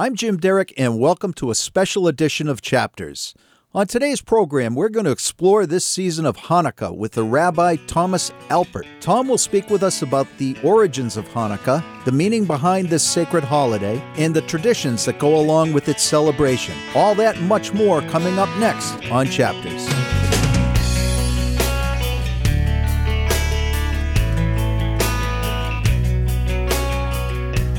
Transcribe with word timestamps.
I'm 0.00 0.14
Jim 0.14 0.36
Derrick, 0.36 0.72
and 0.76 1.00
welcome 1.00 1.32
to 1.32 1.50
a 1.50 1.56
special 1.56 2.06
edition 2.06 2.48
of 2.48 2.62
Chapters. 2.62 3.34
On 3.74 3.84
today's 3.84 4.20
program, 4.20 4.76
we're 4.76 4.90
going 4.90 5.06
to 5.06 5.10
explore 5.10 5.66
this 5.66 5.84
season 5.84 6.24
of 6.24 6.36
Hanukkah 6.36 6.96
with 6.96 7.14
the 7.14 7.24
Rabbi 7.24 7.74
Thomas 7.88 8.30
Alpert. 8.48 8.86
Tom 9.00 9.26
will 9.26 9.38
speak 9.38 9.68
with 9.70 9.82
us 9.82 10.02
about 10.02 10.28
the 10.38 10.56
origins 10.62 11.16
of 11.16 11.26
Hanukkah, 11.30 11.82
the 12.04 12.12
meaning 12.12 12.44
behind 12.44 12.88
this 12.90 13.02
sacred 13.02 13.42
holiday, 13.42 14.00
and 14.14 14.32
the 14.32 14.42
traditions 14.42 15.04
that 15.04 15.18
go 15.18 15.36
along 15.36 15.72
with 15.72 15.88
its 15.88 16.04
celebration. 16.04 16.76
All 16.94 17.16
that 17.16 17.40
much 17.40 17.72
more 17.72 18.00
coming 18.02 18.38
up 18.38 18.56
next 18.60 18.92
on 19.10 19.26
Chapters. 19.26 19.88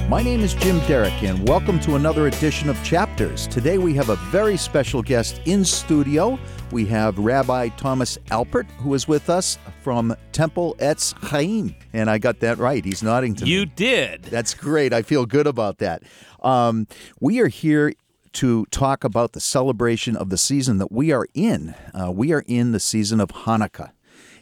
My 0.10 0.23
name 0.23 0.39
is 0.39 0.55
Jim 0.55 0.80
Derrick, 0.88 1.21
and 1.21 1.48
welcome 1.48 1.80
to 1.82 1.94
another 1.94 2.26
edition 2.26 2.68
of 2.68 2.84
Chapters. 2.84 3.46
Today 3.46 3.77
we 3.77 3.94
have 3.94 4.09
a 4.09 4.16
very 4.16 4.58
special 4.58 5.04
guest 5.04 5.40
in 5.45 5.63
studio. 5.63 6.40
We 6.72 6.88
have 6.88 7.20
Rabbi 7.20 7.70
Thomas 7.77 8.17
Alpert, 8.31 8.66
who 8.80 8.95
is 8.95 9.08
with 9.08 9.30
us 9.30 9.59
from 9.84 10.16
Temple 10.31 10.76
Etz 10.80 11.14
Chaim. 11.26 11.76
And 11.94 12.09
I 12.09 12.17
got 12.17 12.40
that 12.40 12.58
right. 12.58 12.84
He's 12.84 13.03
nodding 13.03 13.36
to 13.36 13.45
You 13.45 13.45
me. 13.45 13.59
You 13.59 13.66
did. 13.67 14.23
That's 14.23 14.55
great. 14.55 14.94
I 14.94 15.03
feel 15.03 15.27
good 15.27 15.45
about 15.45 15.77
that. 15.77 16.02
Um, 16.41 16.88
we 17.20 17.39
are 17.39 17.48
here 17.48 17.94
to 18.34 18.66
talk 18.72 19.03
about 19.03 19.34
the 19.34 19.39
celebration 19.39 20.16
of 20.16 20.31
the 20.31 20.39
season 20.39 20.80
that 20.80 20.91
we 20.91 21.12
are 21.12 21.28
in. 21.36 21.76
Uh, 21.94 22.12
we 22.12 22.34
are 22.34 22.44
in 22.48 22.72
the 22.72 22.80
season 22.80 23.20
of 23.20 23.30
Hanukkah. 23.30 23.91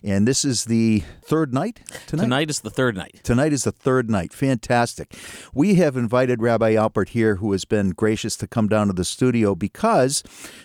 And 0.03 0.27
this 0.27 0.45
is 0.45 0.65
the 0.65 1.03
third 1.23 1.53
night 1.53 1.81
tonight? 2.07 2.23
Tonight 2.23 2.49
is 2.49 2.59
the 2.61 2.69
third 2.69 2.95
night. 2.95 3.19
Tonight 3.23 3.53
is 3.53 3.63
the 3.63 3.71
third 3.71 4.09
night. 4.09 4.33
Fantastic. 4.33 5.15
We 5.53 5.75
have 5.75 5.97
invited 5.97 6.41
Rabbi 6.41 6.73
Alpert 6.73 7.09
here, 7.09 7.35
who 7.37 7.51
has 7.51 7.65
been 7.65 7.89
gracious 7.89 8.35
to 8.37 8.47
come 8.47 8.67
down 8.67 8.87
to 8.87 8.93
the 8.93 9.05
studio 9.05 9.55
because 9.55 10.23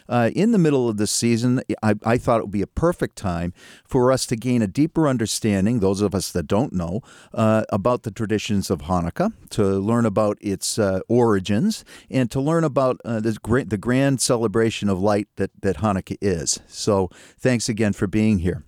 uh, 0.08 0.30
in 0.34 0.52
the 0.52 0.58
middle 0.58 0.88
of 0.88 0.96
the 0.96 1.06
season, 1.06 1.62
I, 1.82 1.94
I 2.04 2.18
thought 2.18 2.38
it 2.38 2.44
would 2.44 2.50
be 2.50 2.62
a 2.62 2.66
perfect 2.66 3.16
time 3.16 3.52
for 3.84 4.12
us 4.12 4.26
to 4.26 4.36
gain 4.36 4.62
a 4.62 4.66
deeper 4.66 5.08
understanding, 5.08 5.80
those 5.80 6.00
of 6.00 6.14
us 6.14 6.30
that 6.32 6.46
don't 6.46 6.72
know, 6.72 7.00
uh, 7.34 7.64
about 7.70 8.02
the 8.02 8.10
traditions 8.10 8.70
of 8.70 8.82
Hanukkah, 8.82 9.32
to 9.50 9.64
learn 9.64 10.06
about 10.06 10.38
its 10.40 10.78
uh, 10.78 11.00
origins, 11.08 11.84
and 12.10 12.30
to 12.30 12.40
learn 12.40 12.64
about 12.64 13.00
uh, 13.04 13.20
the, 13.20 13.36
great, 13.42 13.70
the 13.70 13.78
grand 13.78 14.20
celebration 14.20 14.88
of 14.88 15.00
light 15.00 15.28
that, 15.36 15.50
that 15.62 15.78
Hanukkah 15.78 16.18
is. 16.20 16.60
So 16.66 17.10
thanks 17.38 17.68
again 17.68 17.92
for 17.92 18.06
being 18.06 18.40
here. 18.40 18.64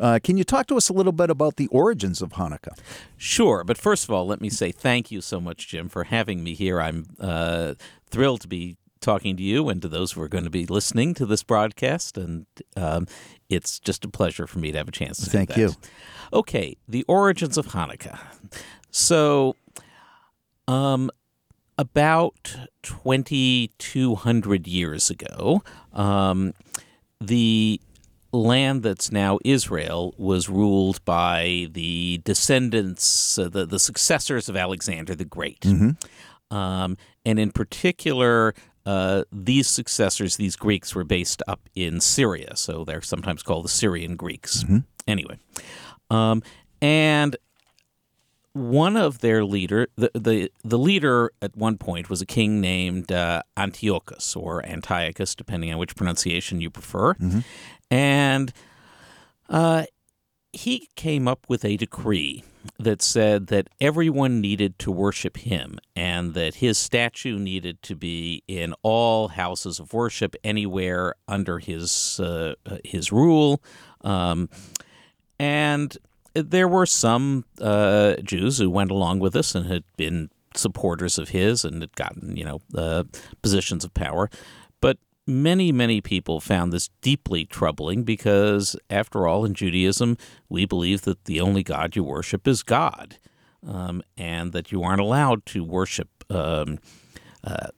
Uh, 0.00 0.18
can 0.22 0.36
you 0.36 0.44
talk 0.44 0.66
to 0.68 0.76
us 0.76 0.88
a 0.88 0.92
little 0.92 1.12
bit 1.12 1.30
about 1.30 1.56
the 1.56 1.66
origins 1.68 2.22
of 2.22 2.30
Hanukkah? 2.30 2.78
Sure, 3.16 3.64
but 3.64 3.78
first 3.78 4.04
of 4.04 4.10
all, 4.10 4.26
let 4.26 4.40
me 4.40 4.48
say 4.48 4.72
thank 4.72 5.10
you 5.10 5.20
so 5.20 5.40
much, 5.40 5.68
Jim, 5.68 5.88
for 5.88 6.04
having 6.04 6.42
me 6.42 6.54
here. 6.54 6.80
I'm 6.80 7.06
uh, 7.20 7.74
thrilled 8.10 8.40
to 8.42 8.48
be 8.48 8.76
talking 9.00 9.36
to 9.36 9.42
you 9.42 9.68
and 9.68 9.80
to 9.82 9.88
those 9.88 10.12
who 10.12 10.22
are 10.22 10.28
going 10.28 10.44
to 10.44 10.50
be 10.50 10.66
listening 10.66 11.14
to 11.14 11.26
this 11.26 11.42
broadcast, 11.42 12.18
and 12.18 12.46
um, 12.76 13.06
it's 13.48 13.78
just 13.78 14.04
a 14.04 14.08
pleasure 14.08 14.46
for 14.46 14.58
me 14.58 14.72
to 14.72 14.78
have 14.78 14.88
a 14.88 14.92
chance 14.92 15.18
to 15.18 15.24
do 15.24 15.30
Thank 15.30 15.56
you. 15.56 15.74
Okay, 16.32 16.76
the 16.88 17.04
origins 17.08 17.56
of 17.56 17.68
Hanukkah. 17.68 18.18
So, 18.90 19.56
um, 20.66 21.10
about 21.76 22.56
2,200 22.82 24.66
years 24.66 25.10
ago, 25.10 25.62
um, 25.92 26.54
the 27.20 27.80
land 28.32 28.82
that's 28.82 29.10
now 29.10 29.38
Israel 29.44 30.14
was 30.18 30.48
ruled 30.48 31.04
by 31.04 31.68
the 31.72 32.20
descendants, 32.24 33.38
uh, 33.38 33.48
the, 33.48 33.64
the 33.66 33.78
successors 33.78 34.48
of 34.48 34.56
Alexander 34.56 35.14
the 35.14 35.24
Great. 35.24 35.64
Um, 36.50 36.96
and 37.24 37.38
in 37.38 37.50
particular, 37.52 38.54
uh, 38.86 39.24
these 39.32 39.68
successors, 39.68 40.36
these 40.36 40.56
Greeks, 40.56 40.94
were 40.94 41.04
based 41.04 41.42
up 41.46 41.60
in 41.74 42.00
Syria. 42.00 42.56
So 42.56 42.84
they're 42.84 43.02
sometimes 43.02 43.42
called 43.42 43.64
the 43.64 43.70
Syrian 43.70 44.16
Greeks. 44.16 44.64
Anyway. 45.06 45.38
Um, 46.10 46.42
and 46.80 47.36
one 48.58 48.96
of 48.96 49.20
their 49.20 49.44
leader, 49.44 49.88
the, 49.96 50.10
the 50.14 50.50
the 50.64 50.78
leader 50.78 51.30
at 51.40 51.56
one 51.56 51.78
point 51.78 52.10
was 52.10 52.20
a 52.20 52.26
king 52.26 52.60
named 52.60 53.12
uh, 53.12 53.42
Antiochus 53.56 54.36
or 54.36 54.64
Antiochus, 54.66 55.34
depending 55.34 55.72
on 55.72 55.78
which 55.78 55.94
pronunciation 55.96 56.60
you 56.60 56.70
prefer, 56.70 57.14
and 57.90 58.52
uh, 59.48 59.84
he 60.52 60.88
came 60.96 61.28
up 61.28 61.46
with 61.48 61.64
a 61.64 61.76
decree 61.76 62.42
that 62.78 63.02
said 63.02 63.46
that 63.48 63.68
everyone 63.80 64.40
needed 64.40 64.78
to 64.78 64.90
worship 64.90 65.36
him 65.38 65.78
and 65.96 66.34
that 66.34 66.56
his 66.56 66.76
statue 66.78 67.38
needed 67.38 67.82
to 67.82 67.94
be 67.94 68.42
in 68.48 68.74
all 68.82 69.28
houses 69.28 69.78
of 69.80 69.92
worship 69.92 70.34
anywhere 70.44 71.14
under 71.26 71.58
his 71.58 72.20
uh, 72.20 72.54
his 72.84 73.12
rule. 73.12 73.62
Um, 74.02 74.48
and 75.38 75.96
there 76.34 76.68
were 76.68 76.86
some 76.86 77.44
uh, 77.60 78.16
Jews 78.22 78.58
who 78.58 78.70
went 78.70 78.90
along 78.90 79.20
with 79.20 79.32
this 79.32 79.54
and 79.54 79.66
had 79.66 79.84
been 79.96 80.30
supporters 80.54 81.18
of 81.18 81.30
his 81.30 81.64
and 81.64 81.82
had 81.82 81.94
gotten, 81.96 82.36
you 82.36 82.44
know, 82.44 82.60
uh, 82.74 83.04
positions 83.42 83.84
of 83.84 83.94
power. 83.94 84.30
But 84.80 84.98
many, 85.26 85.72
many 85.72 86.00
people 86.00 86.40
found 86.40 86.72
this 86.72 86.90
deeply 87.00 87.44
troubling 87.44 88.02
because, 88.04 88.76
after 88.90 89.26
all, 89.26 89.44
in 89.44 89.54
Judaism, 89.54 90.16
we 90.48 90.66
believe 90.66 91.02
that 91.02 91.24
the 91.24 91.40
only 91.40 91.62
God 91.62 91.96
you 91.96 92.04
worship 92.04 92.48
is 92.48 92.62
God, 92.62 93.16
um, 93.66 94.02
and 94.16 94.52
that 94.52 94.72
you 94.72 94.82
aren't 94.82 95.00
allowed 95.00 95.44
to 95.46 95.64
worship. 95.64 96.08
Um, 96.30 96.78
uh, 97.44 97.68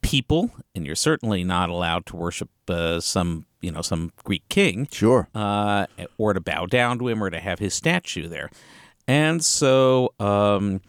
people, 0.00 0.50
and 0.74 0.86
you're 0.86 0.96
certainly 0.96 1.44
not 1.44 1.68
allowed 1.68 2.06
to 2.06 2.16
worship 2.16 2.50
uh, 2.68 2.98
some, 3.00 3.46
you 3.62 3.70
know, 3.70 3.80
some 3.82 4.12
Greek 4.24 4.46
king 4.48 4.88
Sure. 4.92 5.28
uh, 5.34 5.86
or 6.18 6.34
to 6.34 6.40
bow 6.40 6.66
down 6.66 6.98
to 6.98 7.08
him 7.08 7.22
or 7.22 7.30
to 7.30 7.40
have 7.40 7.58
his 7.58 7.72
statue 7.74 8.28
there. 8.28 8.50
And 9.08 9.42
so 9.44 10.12
um, 10.20 10.80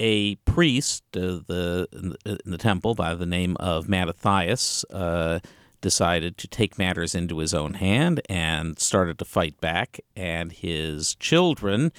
a 0.00 0.34
priest 0.36 1.04
uh, 1.16 1.40
the, 1.46 1.88
in 1.92 2.08
the 2.10 2.38
in 2.44 2.50
the 2.50 2.58
temple 2.58 2.94
by 2.94 3.14
the 3.14 3.26
name 3.26 3.56
of 3.60 3.88
Mattathias 3.88 4.84
uh, 4.90 5.38
decided 5.80 6.36
to 6.38 6.48
take 6.48 6.78
matters 6.78 7.14
into 7.14 7.38
his 7.38 7.54
own 7.54 7.74
hand 7.74 8.20
and 8.28 8.78
started 8.78 9.18
to 9.18 9.24
fight 9.24 9.60
back, 9.60 10.00
and 10.16 10.52
his 10.52 11.14
children 11.16 11.92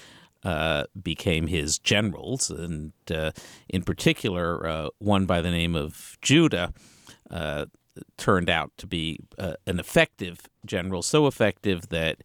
uh, 0.43 0.83
became 1.01 1.47
his 1.47 1.79
generals, 1.79 2.49
and 2.49 2.91
uh, 3.11 3.31
in 3.69 3.83
particular, 3.83 4.67
uh, 4.67 4.89
one 4.99 5.25
by 5.25 5.41
the 5.41 5.51
name 5.51 5.75
of 5.75 6.17
Judah 6.21 6.73
uh, 7.31 7.65
turned 8.17 8.49
out 8.49 8.71
to 8.77 8.87
be 8.87 9.19
uh, 9.37 9.53
an 9.65 9.79
effective 9.79 10.39
general, 10.65 11.01
so 11.01 11.27
effective 11.27 11.89
that 11.89 12.17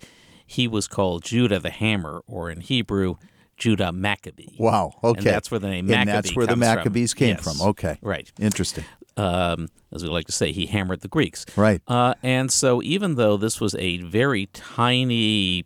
he 0.47 0.69
was 0.69 0.87
called 0.89 1.25
Judah 1.25 1.59
the 1.59 1.71
Hammer, 1.71 2.23
or 2.27 2.51
in 2.51 2.61
Hebrew, 2.61 3.17
Judah 3.57 3.93
Maccabee. 3.93 4.57
Wow. 4.59 4.93
Okay. 5.03 5.19
And 5.19 5.27
that's 5.27 5.51
where 5.51 5.61
the 5.61 5.69
name 5.69 5.87
Maccabee 5.87 6.01
And 6.01 6.09
that's 6.09 6.35
where 6.37 6.47
the 6.47 6.55
comes 6.55 6.67
from. 6.67 6.75
Maccabees 6.77 7.15
came 7.15 7.37
Yes. 7.37 7.45
from. 7.45 7.69
Okay. 7.69 7.99
Right. 8.03 8.31
Interesting. 8.41 8.85
Um, 9.17 9.69
as 9.93 10.03
we 10.03 10.09
like 10.09 10.27
to 10.27 10.33
say, 10.33 10.53
he 10.53 10.67
hammered 10.67 11.01
the 11.01 11.09
Greeks. 11.09 11.45
Right. 11.57 11.81
Uh, 11.87 12.15
and 12.23 12.51
so, 12.51 12.83
even 12.83 13.15
though 13.17 13.37
this 13.37 13.61
was 13.61 13.75
a 13.77 13.99
very 13.99 14.47
tiny, 14.53 15.65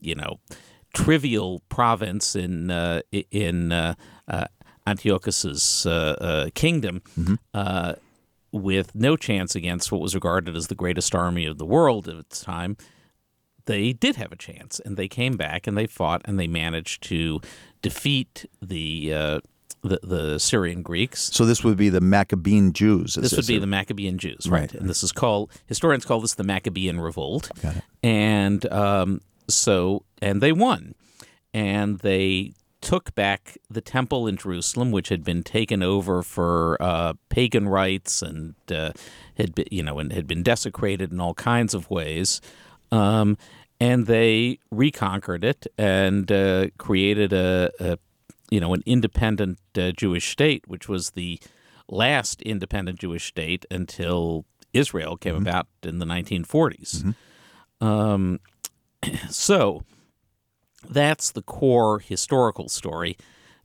you 0.00 0.14
know, 0.14 0.40
trivial 0.94 1.62
province 1.68 2.34
in 2.34 2.70
uh, 2.70 3.02
in 3.30 3.70
uh, 3.70 3.94
uh, 4.28 4.46
Antiochus's 4.86 5.86
uh, 5.86 5.90
uh, 6.20 6.50
kingdom, 6.54 7.02
uh, 7.54 7.94
with 8.52 8.94
no 8.94 9.16
chance 9.16 9.54
against 9.54 9.92
what 9.92 10.00
was 10.00 10.14
regarded 10.14 10.56
as 10.56 10.66
the 10.66 10.74
greatest 10.74 11.14
army 11.14 11.46
of 11.46 11.58
the 11.58 11.66
world 11.66 12.08
at 12.08 12.16
its 12.16 12.40
time, 12.40 12.76
they 13.66 13.92
did 13.92 14.16
have 14.16 14.32
a 14.32 14.36
chance, 14.36 14.80
and 14.80 14.96
they 14.96 15.08
came 15.08 15.36
back 15.36 15.66
and 15.66 15.76
they 15.76 15.86
fought 15.86 16.22
and 16.24 16.38
they 16.38 16.48
managed 16.48 17.02
to 17.04 17.40
defeat 17.82 18.46
the 18.60 19.12
uh, 19.14 19.40
the, 19.82 19.98
the 20.02 20.38
Syrian 20.38 20.82
Greeks. 20.82 21.30
So 21.32 21.46
this 21.46 21.64
would 21.64 21.76
be 21.76 21.88
the 21.88 22.00
Maccabean 22.00 22.72
Jews. 22.72 23.14
This 23.14 23.34
would 23.36 23.46
be 23.46 23.58
the 23.58 23.66
Maccabean 23.66 24.18
Jews, 24.18 24.46
right? 24.48 24.60
Right. 24.60 24.74
And 24.74 24.88
this 24.88 25.02
is 25.02 25.12
called 25.12 25.50
historians 25.66 26.04
call 26.04 26.20
this 26.20 26.34
the 26.34 26.44
Maccabean 26.44 27.00
Revolt. 27.00 27.50
Got 27.62 27.76
it. 27.76 27.84
And 28.02 28.70
um, 28.72 29.20
so, 29.48 30.04
and 30.20 30.40
they 30.40 30.52
won, 30.52 30.94
and 31.54 31.98
they 32.00 32.52
took 32.80 33.14
back 33.14 33.58
the 33.68 33.80
temple 33.80 34.26
in 34.26 34.36
Jerusalem, 34.36 34.90
which 34.90 35.08
had 35.08 35.24
been 35.24 35.42
taken 35.42 35.82
over 35.82 36.22
for 36.22 36.76
uh, 36.80 37.14
pagan 37.28 37.68
rites 37.68 38.22
and 38.22 38.54
uh, 38.70 38.92
had 39.36 39.54
been, 39.54 39.66
you 39.70 39.82
know, 39.82 39.98
and 39.98 40.12
had 40.12 40.26
been 40.26 40.42
desecrated 40.42 41.12
in 41.12 41.20
all 41.20 41.34
kinds 41.34 41.74
of 41.74 41.90
ways. 41.90 42.40
Um, 42.90 43.36
and 43.78 44.06
they 44.06 44.58
reconquered 44.70 45.44
it 45.44 45.66
and 45.78 46.30
uh, 46.30 46.68
created 46.78 47.32
a, 47.32 47.70
a, 47.80 47.98
you 48.50 48.60
know, 48.60 48.74
an 48.74 48.82
independent 48.84 49.58
uh, 49.76 49.92
Jewish 49.92 50.28
state, 50.30 50.66
which 50.66 50.88
was 50.88 51.10
the 51.10 51.40
last 51.88 52.42
independent 52.42 52.98
Jewish 52.98 53.26
state 53.26 53.64
until 53.70 54.44
Israel 54.72 55.16
came 55.16 55.34
about 55.34 55.66
in 55.82 55.98
the 55.98 56.06
1940s. 56.06 57.14
Um, 57.80 58.40
so 59.30 59.82
that's 60.88 61.30
the 61.32 61.42
core 61.42 61.98
historical 62.00 62.68
story. 62.68 63.16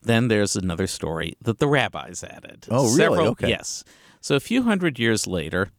then 0.02 0.28
there's 0.28 0.56
another 0.56 0.86
story 0.86 1.36
that 1.42 1.58
the 1.58 1.68
rabbis 1.68 2.24
added. 2.24 2.68
Oh, 2.70 2.84
really? 2.84 2.96
Several- 2.98 3.28
Okay. 3.30 3.50
Yes. 3.50 3.84
So 4.22 4.36
a 4.36 4.40
few 4.40 4.62
hundred 4.64 5.00
years 5.00 5.26
later, 5.26 5.72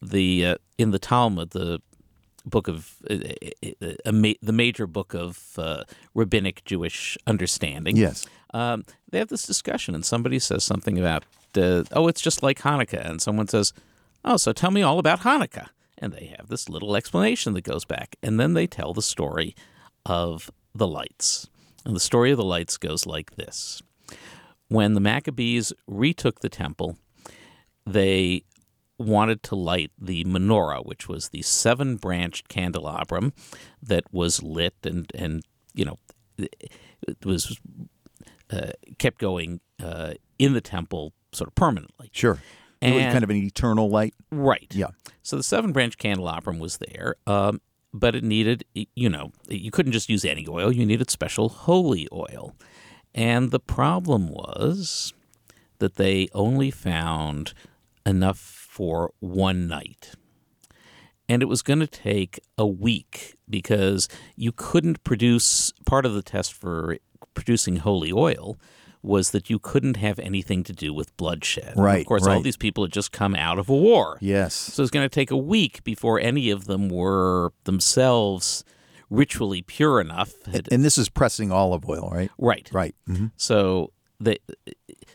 the 0.00 0.46
uh, 0.46 0.54
in 0.78 0.90
the 0.90 0.98
Talmud, 0.98 1.50
the 1.50 1.80
book 2.44 2.66
of 2.68 2.96
uh, 3.08 3.14
uh, 3.82 3.92
a 4.04 4.12
ma- 4.12 4.32
the 4.42 4.52
major 4.52 4.86
book 4.86 5.14
of 5.14 5.52
uh, 5.58 5.84
rabbinic 6.14 6.64
Jewish 6.64 7.16
understanding. 7.26 7.96
Yes. 7.96 8.26
Um, 8.54 8.84
they 9.10 9.18
have 9.18 9.28
this 9.28 9.44
discussion, 9.46 9.94
and 9.94 10.04
somebody 10.04 10.38
says 10.38 10.64
something 10.64 10.98
about, 10.98 11.24
uh, 11.56 11.84
oh, 11.92 12.08
it's 12.08 12.20
just 12.20 12.42
like 12.42 12.58
Hanukkah, 12.60 13.08
and 13.08 13.22
someone 13.22 13.48
says, 13.48 13.72
oh, 14.24 14.36
so 14.36 14.52
tell 14.52 14.70
me 14.70 14.82
all 14.82 14.98
about 14.98 15.20
Hanukkah, 15.20 15.68
and 15.98 16.12
they 16.12 16.34
have 16.36 16.48
this 16.48 16.68
little 16.68 16.94
explanation 16.96 17.54
that 17.54 17.62
goes 17.62 17.84
back, 17.84 18.16
and 18.22 18.38
then 18.38 18.54
they 18.54 18.66
tell 18.66 18.92
the 18.92 19.00
story 19.02 19.54
of 20.06 20.50
the 20.74 20.86
lights, 20.86 21.48
and 21.84 21.94
the 21.96 22.00
story 22.00 22.30
of 22.30 22.36
the 22.38 22.44
lights 22.44 22.76
goes 22.78 23.06
like 23.06 23.36
this: 23.36 23.82
when 24.68 24.94
the 24.94 25.00
Maccabees 25.00 25.72
retook 25.86 26.40
the 26.40 26.48
temple, 26.48 26.96
they 27.86 28.44
wanted 28.98 29.42
to 29.42 29.54
light 29.56 29.90
the 29.98 30.24
menorah, 30.24 30.84
which 30.86 31.08
was 31.08 31.30
the 31.30 31.42
seven 31.42 31.96
branched 31.96 32.48
candelabrum 32.48 33.32
that 33.82 34.04
was 34.12 34.42
lit 34.42 34.74
and, 34.84 35.10
and 35.14 35.42
you 35.74 35.84
know, 35.84 35.98
it 36.38 37.24
was 37.24 37.58
uh, 38.50 38.70
kept 38.98 39.18
going 39.18 39.60
uh, 39.82 40.14
in 40.38 40.52
the 40.52 40.60
temple 40.60 41.12
sort 41.32 41.48
of 41.48 41.54
permanently. 41.56 42.10
Sure. 42.12 42.38
It 42.80 42.94
was 42.94 43.02
And- 43.02 43.12
kind 43.12 43.24
of 43.24 43.30
an 43.30 43.36
eternal 43.36 43.88
light. 43.88 44.14
Right. 44.30 44.70
Yeah. 44.72 44.88
So 45.22 45.36
the 45.36 45.42
seven 45.42 45.72
branch 45.72 45.98
candelabrum 45.98 46.58
was 46.60 46.78
there, 46.78 47.16
um, 47.26 47.60
but 47.92 48.14
it 48.14 48.24
needed, 48.24 48.64
you 48.74 49.08
know, 49.08 49.32
you 49.48 49.70
couldn't 49.70 49.92
just 49.92 50.08
use 50.08 50.24
any 50.24 50.46
oil. 50.48 50.72
You 50.72 50.86
needed 50.86 51.10
special 51.10 51.48
holy 51.48 52.08
oil. 52.12 52.54
And 53.14 53.50
the 53.50 53.60
problem 53.60 54.28
was 54.28 55.12
that 55.78 55.96
they 55.96 56.28
only 56.32 56.70
found 56.70 57.52
enough 58.06 58.38
for 58.38 59.12
one 59.20 59.68
night. 59.68 60.14
And 61.28 61.42
it 61.42 61.46
was 61.46 61.62
going 61.62 61.80
to 61.80 61.86
take 61.86 62.40
a 62.58 62.66
week 62.66 63.36
because 63.48 64.08
you 64.36 64.52
couldn't 64.52 65.04
produce 65.04 65.72
part 65.84 66.06
of 66.06 66.14
the 66.14 66.22
test 66.22 66.52
for 66.52 66.98
producing 67.34 67.76
holy 67.76 68.12
oil 68.12 68.58
was 69.02 69.30
that 69.32 69.50
you 69.50 69.58
couldn't 69.58 69.96
have 69.96 70.18
anything 70.20 70.62
to 70.64 70.72
do 70.72 70.94
with 70.94 71.16
bloodshed. 71.16 71.72
And 71.74 71.82
Right, 71.84 72.00
Of 72.00 72.06
course, 72.06 72.26
all 72.26 72.40
these 72.40 72.56
people 72.56 72.84
had 72.84 72.92
just 72.92 73.10
come 73.12 73.34
out 73.34 73.58
of 73.58 73.68
a 73.68 73.74
war. 73.74 74.16
Yes. 74.20 74.54
So 74.54 74.82
it's 74.82 74.90
going 74.92 75.04
to 75.04 75.12
take 75.14 75.30
a 75.30 75.36
week 75.36 75.82
before 75.82 76.20
any 76.20 76.50
of 76.50 76.66
them 76.66 76.88
were 76.88 77.52
themselves 77.64 78.64
ritually 79.10 79.62
pure 79.62 80.00
enough. 80.00 80.32
Had, 80.46 80.68
And 80.70 80.84
this 80.84 80.96
is 80.96 81.08
pressing 81.08 81.50
olive 81.50 81.88
oil, 81.88 82.08
right? 82.12 82.30
right. 82.38 82.70
Right. 82.72 82.94
hmm 83.06 83.26
So 83.36 83.92
they, 84.20 84.38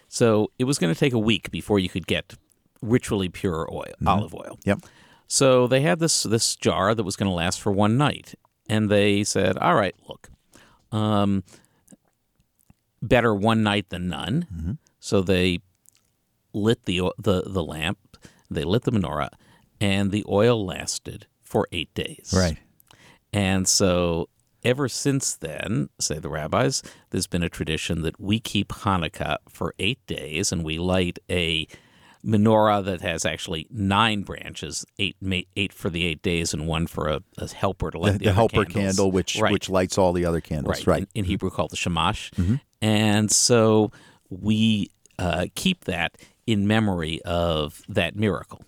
so 0.07 0.51
it 0.59 0.65
was 0.65 0.77
going 0.77 0.93
to 0.93 0.99
take 0.99 1.13
a 1.13 1.19
week 1.19 1.49
before 1.49 1.79
you 1.79 1.87
could 1.89 2.07
get 2.07 2.33
ritually 2.81 3.29
pure 3.29 3.67
oil, 3.71 3.93
olive 4.05 4.35
oil. 4.35 4.59
Yep. 4.65 4.79
So 5.27 5.67
they 5.67 5.81
had 5.81 5.99
this 5.99 6.23
this 6.23 6.55
jar 6.55 6.93
that 6.95 7.03
was 7.03 7.15
going 7.15 7.29
to 7.29 7.35
last 7.35 7.59
for 7.59 7.71
one 7.71 7.97
night, 7.97 8.35
and 8.69 8.89
they 8.89 9.23
said, 9.25 9.57
"All 9.57 9.75
right, 9.75 9.93
look, 10.07 10.29
um, 10.91 11.43
better 13.07 13.33
one 13.33 13.63
night 13.63 13.89
than 13.89 14.07
none." 14.07 14.77
So 14.99 15.21
they 15.21 15.59
lit 16.53 16.85
the 16.85 17.01
the 17.17 17.43
the 17.45 17.63
lamp, 17.63 17.99
they 18.49 18.63
lit 18.63 18.83
the 18.83 18.91
menorah, 18.91 19.29
and 19.79 20.11
the 20.11 20.25
oil 20.29 20.65
lasted 20.65 21.27
for 21.43 21.67
eight 21.71 21.93
days. 21.93 22.33
Right. 22.35 22.57
And 23.33 23.67
so 23.67 24.29
ever 24.63 24.89
since 24.89 25.35
then, 25.35 25.89
say 25.99 26.19
the 26.19 26.29
rabbis, 26.29 26.81
there's 27.11 27.27
been 27.27 27.43
a 27.43 27.49
tradition 27.49 28.01
that 28.01 28.19
we 28.19 28.39
keep 28.39 28.69
Hanukkah 28.69 29.37
for 29.49 29.73
eight 29.79 30.05
days 30.07 30.51
and 30.51 30.63
we 30.63 30.77
light 30.77 31.19
a 31.29 31.67
menorah 32.25 32.83
that 32.83 33.01
has 33.01 33.25
actually 33.25 33.67
nine 33.69 34.23
branches, 34.23 34.85
eight 34.99 35.15
eight 35.55 35.71
for 35.71 35.89
the 35.89 36.05
eight 36.05 36.21
days 36.21 36.53
and 36.53 36.67
one 36.67 36.87
for 36.87 37.07
a, 37.07 37.21
a 37.37 37.47
helper 37.47 37.91
to 37.91 37.97
light 37.99 38.13
The, 38.13 38.17
the, 38.19 38.25
the 38.25 38.33
helper 38.33 38.65
candles. 38.65 38.73
candle, 38.97 39.11
which 39.11 39.37
right. 39.39 39.51
which 39.53 39.69
lights 39.69 39.97
all 39.97 40.11
the 40.13 40.25
other 40.25 40.41
candles. 40.41 40.79
right, 40.79 40.87
Right. 40.87 41.01
In, 41.03 41.07
in 41.15 41.25
Hebrew 41.25 41.49
called 41.49 41.69
the 41.71 41.77
shamash. 41.77 42.31
Mm-hmm. 42.31 42.55
And 42.81 43.31
so 43.31 43.91
we 44.29 44.91
uh, 45.19 45.47
keep 45.55 45.85
that 45.85 46.17
in 46.45 46.67
memory 46.67 47.21
of 47.23 47.81
that 47.89 48.15
miracle. 48.15 48.61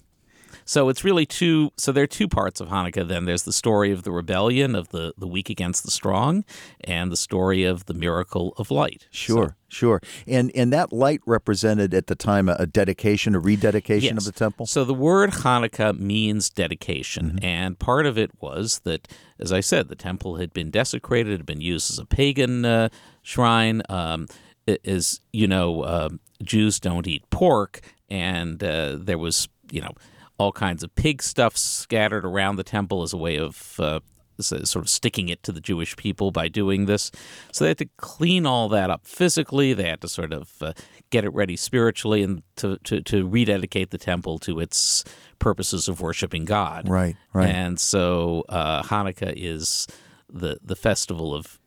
So 0.66 0.90
it's 0.90 1.04
really 1.04 1.26
two. 1.26 1.72
So 1.78 1.92
there 1.92 2.04
are 2.04 2.08
two 2.08 2.28
parts 2.28 2.62
of 2.62 2.68
Hanukkah. 2.70 3.08
Then 3.08 3.26
there's 3.26 3.42
the 3.42 3.54
story 3.54 3.92
of 3.92 4.04
the 4.04 4.12
rebellion 4.12 4.76
of 4.76 4.90
the 4.90 5.14
the 5.18 5.26
weak 5.28 5.50
against 5.50 5.84
the 5.84 5.90
strong, 5.90 6.46
and 6.84 7.12
the 7.12 7.18
story 7.18 7.64
of 7.64 7.86
the 7.88 7.96
miracle 7.96 8.54
of 8.58 8.70
light. 8.70 9.08
Sure, 9.10 9.56
sure. 9.68 10.00
And 10.28 10.52
and 10.54 10.72
that 10.72 10.94
light 10.94 11.22
represented 11.26 11.96
at 11.96 12.06
the 12.06 12.14
time 12.14 12.50
a, 12.50 12.56
a 12.60 12.68
dedication, 12.68 13.34
a 13.34 13.40
rededication 13.40 14.16
Yes. 14.16 14.28
of 14.28 14.32
the 14.32 14.38
temple. 14.38 14.68
So 14.68 14.84
the 14.86 14.94
word 14.94 15.32
Hanukkah 15.32 15.98
means 15.98 16.52
dedication, 16.52 17.40
and 17.42 17.80
part 17.80 18.06
of 18.06 18.20
it 18.20 18.30
was 18.40 18.82
that, 18.84 19.08
as 19.40 19.52
I 19.52 19.62
said, 19.62 19.88
the 19.88 19.96
temple 19.96 20.36
had 20.36 20.54
been 20.54 20.70
desecrated, 20.70 21.32
had 21.32 21.48
been 21.48 21.62
used 21.62 21.90
as 21.90 21.98
a 21.98 22.06
pagan 22.06 22.64
uh, 22.66 22.90
shrine. 23.30 23.81
Um, 23.90 24.28
is 24.68 25.22
you 25.31 25.48
know, 25.48 25.81
uh, 25.81 26.10
Jews 26.44 26.80
don't 26.80 27.08
eat 27.08 27.30
pork, 27.30 27.81
and 28.10 28.64
uh, 28.64 28.98
there 29.00 29.18
was 29.18 29.48
you 29.72 29.81
know 29.81 29.94
all 30.38 30.52
kinds 30.52 30.84
of 30.84 30.94
pig 30.96 31.22
stuff 31.22 31.58
scattered 31.58 32.26
around 32.26 32.56
the 32.56 32.64
temple 32.64 33.02
as 33.04 33.14
a 33.14 33.18
way 33.18 33.38
of. 33.38 33.80
Uh, 33.80 34.00
Sort 34.42 34.76
of 34.78 34.88
sticking 34.88 35.28
it 35.28 35.44
to 35.44 35.52
the 35.52 35.60
Jewish 35.60 35.98
people 35.98 36.31
by 36.31 36.48
doing 36.48 36.86
this. 36.86 37.12
So 37.52 37.66
they 37.66 37.72
had 37.72 37.78
to 37.80 37.90
clean 37.98 38.46
all 38.46 38.70
that 38.70 38.90
up 38.90 39.06
physically. 39.06 39.74
They 39.74 39.90
had 39.90 40.00
to 40.00 40.08
sort 40.08 40.32
of 40.32 40.54
uh, 40.62 40.72
get 41.10 41.25
it 41.25 41.34
ready 41.34 41.58
spiritually 41.58 42.24
and 42.24 42.42
to, 42.56 42.78
to, 42.86 43.02
to 43.02 43.28
rededicate 43.28 43.90
the 43.92 43.98
temple 43.98 44.40
to 44.40 44.62
its 44.62 45.04
purposes 45.40 45.90
of 45.90 46.00
worshiping 46.00 46.46
God. 46.46 46.88
Right, 46.88 47.18
right. 47.34 47.50
And 47.50 47.78
so 47.82 48.46
uh, 48.48 48.82
Hanukkah 48.84 49.34
is 49.36 49.88
the, 50.30 50.58
the 50.64 50.78
festival 50.78 51.36
of 51.36 51.59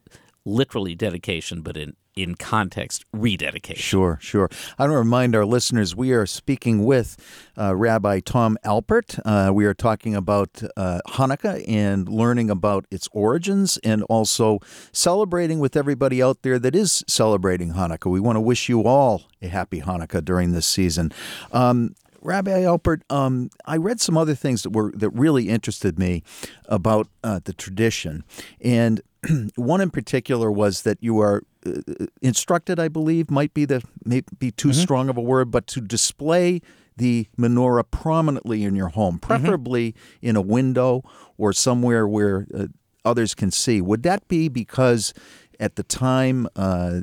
literally 0.45 0.95
dedication, 0.95 1.63
but 1.63 1.77
in, 1.77 1.97
in 2.15 2.35
context, 2.35 3.05
rededication. 3.13 3.83
Sure, 3.83 4.19
sure. 4.21 4.51
I 4.79 4.83
want 4.83 4.93
to 4.93 4.99
remind 4.99 5.35
our 5.35 5.47
listeners 5.47 5.97
we 5.97 6.13
are 6.13 6.27
speaking 6.27 6.85
with 6.85 7.17
uh, 7.57 7.75
Rabbi 7.75 8.21
Tom 8.21 8.59
Alpert. 8.65 9.21
Uh, 9.25 9.53
we 9.53 9.65
are 9.65 9.75
talking 9.75 10.15
about 10.15 10.63
uh, 10.77 11.01
Hanukkah 11.09 11.65
and 11.67 12.09
learning 12.09 12.51
about 12.51 12.87
its 12.91 13.09
origins 13.13 13.79
and 13.79 14.03
also 14.05 14.59
celebrating 14.93 15.59
with 15.59 15.77
everybody 15.77 16.23
out 16.23 16.43
there 16.43 16.59
that 16.59 16.75
is 16.75 17.05
celebrating 17.07 17.73
Hanukkah. 17.73 18.11
We 18.11 18.21
want 18.21 18.37
to 18.37 18.41
wish 18.41 18.69
you 18.69 18.85
all 18.85 19.23
a 19.41 19.49
happy 19.49 19.81
Hanukkah 19.81 20.25
during 20.25 20.53
this 20.53 20.67
season. 20.67 21.13
Um, 21.53 21.95
Rabbi 22.23 22.51
Alpert, 22.51 23.03
um, 23.11 23.51
I 23.67 23.77
read 23.77 24.01
some 24.01 24.17
other 24.17 24.35
things 24.35 24.63
that 24.63 24.71
were 24.71 24.93
that 24.95 25.11
really 25.11 25.49
interested 25.49 25.99
me 25.99 26.23
about 26.67 27.09
uh, 27.25 27.41
the 27.45 27.53
tradition, 27.53 28.25
and 28.61 29.01
one 29.57 29.81
in 29.81 29.91
particular 29.91 30.51
was 30.51 30.83
that 30.83 30.99
you 31.01 31.19
are 31.21 31.43
uh, 31.67 32.07
instructed, 32.21 32.79
I 32.79 32.89
believe, 32.89 33.31
might 33.31 33.55
be 33.55 33.65
the 33.65 33.83
may 34.05 34.23
be 34.39 34.51
too 34.51 34.73
strong 34.73 35.09
of 35.09 35.17
a 35.17 35.21
word, 35.21 35.51
but 35.51 35.67
to 35.69 35.81
display 35.81 36.61
the 36.97 37.27
menorah 37.39 37.91
prominently 37.91 38.65
in 38.65 38.77
your 38.77 38.89
home, 38.89 39.19
preferably 39.19 39.95
in 40.21 40.37
a 40.37 40.43
window 40.43 41.03
or 41.39 41.53
somewhere 41.53 42.07
where 42.07 42.47
uh, 42.55 42.67
others 43.05 43.35
can 43.35 43.51
see. 43.51 43.81
Would 43.81 44.03
that 44.05 44.29
be 44.29 44.49
because 44.49 45.15
at 45.59 45.77
the 45.77 45.83
time 45.83 46.47
uh, 46.55 47.01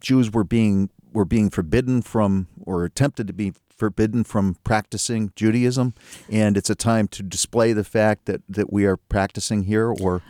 Jews 0.00 0.30
were 0.30 0.44
being 0.44 0.90
were 1.12 1.24
being 1.24 1.48
forbidden 1.48 2.02
from 2.02 2.46
or 2.60 2.84
attempted 2.84 3.26
to 3.26 3.32
be 3.32 3.54
forbidden 3.76 4.24
from 4.24 4.56
practicing 4.64 5.32
Judaism, 5.36 5.94
and 6.30 6.56
it's 6.56 6.70
a 6.70 6.74
time 6.74 7.08
to 7.08 7.22
display 7.22 7.72
the 7.72 7.84
fact 7.84 8.24
that, 8.24 8.42
that 8.48 8.72
we 8.72 8.86
are 8.86 8.96
practicing 8.96 9.64
here, 9.64 9.88
or 9.90 10.22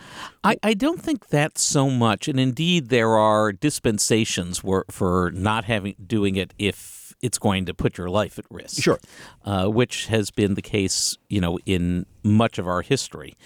I, 0.43 0.57
I 0.63 0.75
don't 0.75 1.01
think 1.01 1.29
that's 1.29 1.63
so 1.63 1.89
much, 1.89 2.29
and 2.29 2.41
indeed 2.41 2.89
there 2.89 3.17
are 3.17 3.53
dispensations 3.53 4.65
where, 4.65 4.85
for 4.91 5.31
not 5.33 5.65
having 5.65 5.95
doing 6.07 6.37
it 6.37 6.53
if 6.59 7.15
it's 7.23 7.39
going 7.39 7.65
to 7.67 7.75
put 7.75 7.97
your 7.97 8.11
life 8.11 8.39
at 8.39 8.45
risk. 8.51 8.83
Sure. 8.83 8.99
uh, 9.45 9.67
which 9.69 10.07
has 10.07 10.31
been 10.31 10.55
the 10.55 10.63
case, 10.63 11.17
you 11.29 11.41
know, 11.41 11.59
in 11.65 12.05
much 12.23 12.59
of 12.59 12.67
our 12.67 12.83
history. 12.83 13.37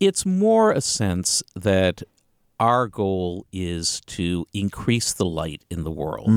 It's 0.00 0.26
more 0.26 0.72
a 0.72 0.80
sense 0.80 1.42
that 1.54 2.02
our 2.58 2.88
goal 2.88 3.46
is 3.52 4.00
to 4.06 4.46
increase 4.52 5.12
the 5.12 5.26
light 5.26 5.62
in 5.70 5.84
the 5.84 5.90
world. 5.90 6.28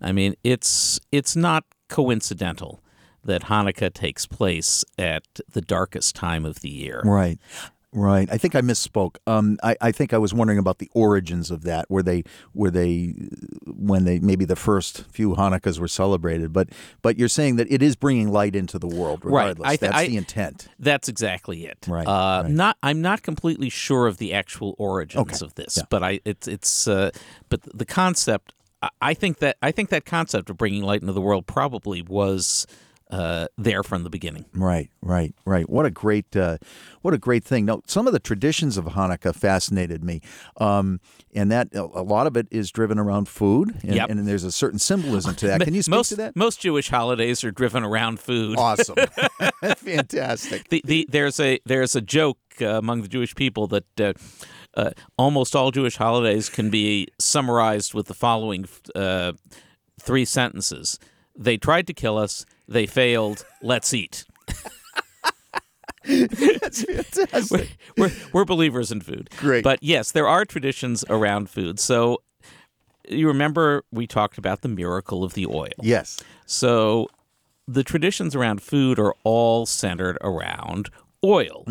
I 0.00 0.12
mean, 0.12 0.34
it's 0.44 1.00
it's 1.10 1.34
not 1.34 1.64
coincidental 1.94 2.80
that 3.24 3.42
Hanukkah 3.44 3.92
takes 3.92 4.26
place 4.26 4.84
at 4.98 5.24
the 5.50 5.60
darkest 5.62 6.14
time 6.14 6.44
of 6.44 6.60
the 6.60 6.68
year. 6.70 7.00
right. 7.04 7.38
Right. 7.96 8.28
I 8.28 8.38
think 8.38 8.56
I 8.56 8.60
misspoke. 8.60 9.18
Um, 9.24 9.56
I, 9.62 9.76
I 9.80 9.92
think 9.92 10.12
I 10.12 10.18
was 10.18 10.34
wondering 10.34 10.58
about 10.58 10.78
the 10.78 10.90
origins 10.94 11.52
of 11.52 11.62
that. 11.62 11.88
Were 11.88 12.02
they 12.02 12.24
were 12.52 12.68
they 12.72 13.14
when 13.66 14.04
they 14.04 14.18
maybe 14.18 14.44
the 14.44 14.56
first 14.56 15.04
few 15.12 15.36
Hanukkahs 15.36 15.78
were 15.78 15.86
celebrated? 15.86 16.52
But 16.52 16.70
but 17.02 17.16
you're 17.16 17.28
saying 17.28 17.54
that 17.54 17.70
it 17.70 17.82
is 17.82 17.94
bringing 17.94 18.32
light 18.32 18.56
into 18.56 18.80
the 18.80 18.88
world, 18.88 19.20
Right. 19.24 19.50
regardless. 19.50 19.66
I 19.68 19.76
th- 19.76 19.80
That's 19.92 19.94
I- 19.94 20.08
the 20.08 20.16
intent. 20.16 20.66
That's 20.80 21.08
exactly 21.08 21.66
it. 21.66 21.86
Right, 21.86 22.04
Uh, 22.04 22.42
right. 22.42 22.50
Not. 22.50 22.76
I'm 22.82 23.00
not 23.00 23.22
completely 23.22 23.68
sure 23.70 24.08
of 24.08 24.18
the 24.18 24.34
actual 24.34 24.74
origins 24.76 25.20
Okay, 25.32 25.46
of 25.46 25.54
this, 25.54 25.76
yeah. 25.76 25.84
but 25.88 26.02
I. 26.02 26.18
It's. 26.24 26.48
It's. 26.48 26.88
Uh, 26.88 27.10
but 27.48 27.60
the 27.72 27.86
concept. 27.86 28.54
I- 29.00 29.14
think 29.14 29.38
that. 29.38 29.56
I 29.62 29.70
think 29.72 29.90
that 29.90 30.04
concept 30.04 30.50
of 30.50 30.56
bringing 30.56 30.82
light 30.82 31.00
into 31.00 31.12
the 31.12 31.20
world 31.20 31.46
probably 31.46 32.02
was 32.02 32.66
uh, 33.10 33.46
there 33.58 33.82
from 33.82 34.02
the 34.02 34.10
beginning. 34.10 34.44
Right, 34.54 34.90
right, 35.02 35.34
right. 35.44 35.68
What 35.68 35.86
a 35.86 35.90
great, 35.90 36.34
uh, 36.34 36.56
what 37.02 37.14
a 37.14 37.18
great 37.18 37.44
thing. 37.44 37.66
Now, 37.66 37.82
some 37.86 38.06
of 38.06 38.12
the 38.12 38.18
traditions 38.18 38.76
of 38.76 38.86
Hanukkah 38.86 39.34
fascinated 39.34 40.02
me, 40.02 40.20
um, 40.56 41.00
and 41.34 41.52
that 41.52 41.68
a 41.74 41.82
a 41.84 42.02
lot 42.02 42.26
of 42.26 42.36
it 42.36 42.48
is 42.50 42.70
driven 42.72 42.98
around 42.98 43.28
food, 43.28 43.74
and, 43.82 43.94
Yep. 43.94 44.10
and 44.10 44.26
there's 44.26 44.42
a 44.42 44.50
certain 44.50 44.78
symbolism 44.78 45.34
to 45.36 45.46
that. 45.48 45.60
Can 45.64 45.74
you 45.74 45.82
speak 45.82 45.94
most 45.94 46.08
to 46.08 46.16
that? 46.16 46.34
most 46.34 46.60
Jewish 46.60 46.88
holidays 46.88 47.44
are 47.44 47.52
driven 47.52 47.84
around 47.84 48.18
food. 48.20 48.56
Awesome, 48.58 48.96
fantastic. 49.76 50.68
the, 50.70 50.82
the 50.84 51.06
there's 51.10 51.38
a 51.40 51.60
there's 51.66 51.94
a 51.94 52.00
joke 52.00 52.38
uh, 52.60 52.78
among 52.78 53.02
the 53.02 53.08
Jewish 53.08 53.34
people 53.34 53.66
that 53.68 54.00
uh, 54.00 54.12
uh, 54.76 54.90
almost 55.16 55.54
all 55.54 55.70
Jewish 55.70 55.96
holidays 55.96 56.48
can 56.48 56.70
be 56.70 57.08
summarized 57.18 57.94
with 57.94 58.06
the 58.06 58.14
following 58.14 58.66
uh, 58.94 59.32
three 60.00 60.24
sentences: 60.24 60.98
They 61.36 61.56
tried 61.56 61.86
to 61.86 61.94
kill 61.94 62.18
us, 62.18 62.44
they 62.68 62.86
failed. 62.86 63.44
Let's 63.62 63.92
eat. 63.94 64.24
That's 66.06 66.84
fantastic. 66.84 67.78
We're 67.96 68.10
we're 68.32 68.44
believers 68.44 68.92
in 68.92 69.00
food. 69.00 69.30
Great. 69.38 69.64
but 69.64 69.82
yes, 69.82 70.12
there 70.12 70.28
are 70.28 70.44
traditions 70.44 71.04
around 71.08 71.48
food. 71.48 71.80
So 71.80 72.20
you 73.08 73.26
remember 73.28 73.84
we 73.90 74.06
talked 74.06 74.36
about 74.36 74.60
the 74.62 74.68
miracle 74.68 75.24
of 75.24 75.34
the 75.34 75.46
oil. 75.46 75.70
Yes. 75.80 76.22
So 76.44 77.08
the 77.66 77.82
traditions 77.84 78.34
around 78.34 78.60
food 78.60 78.98
are 78.98 79.14
all 79.24 79.64
centered 79.64 80.18
around 80.20 80.90
oil. 81.24 81.64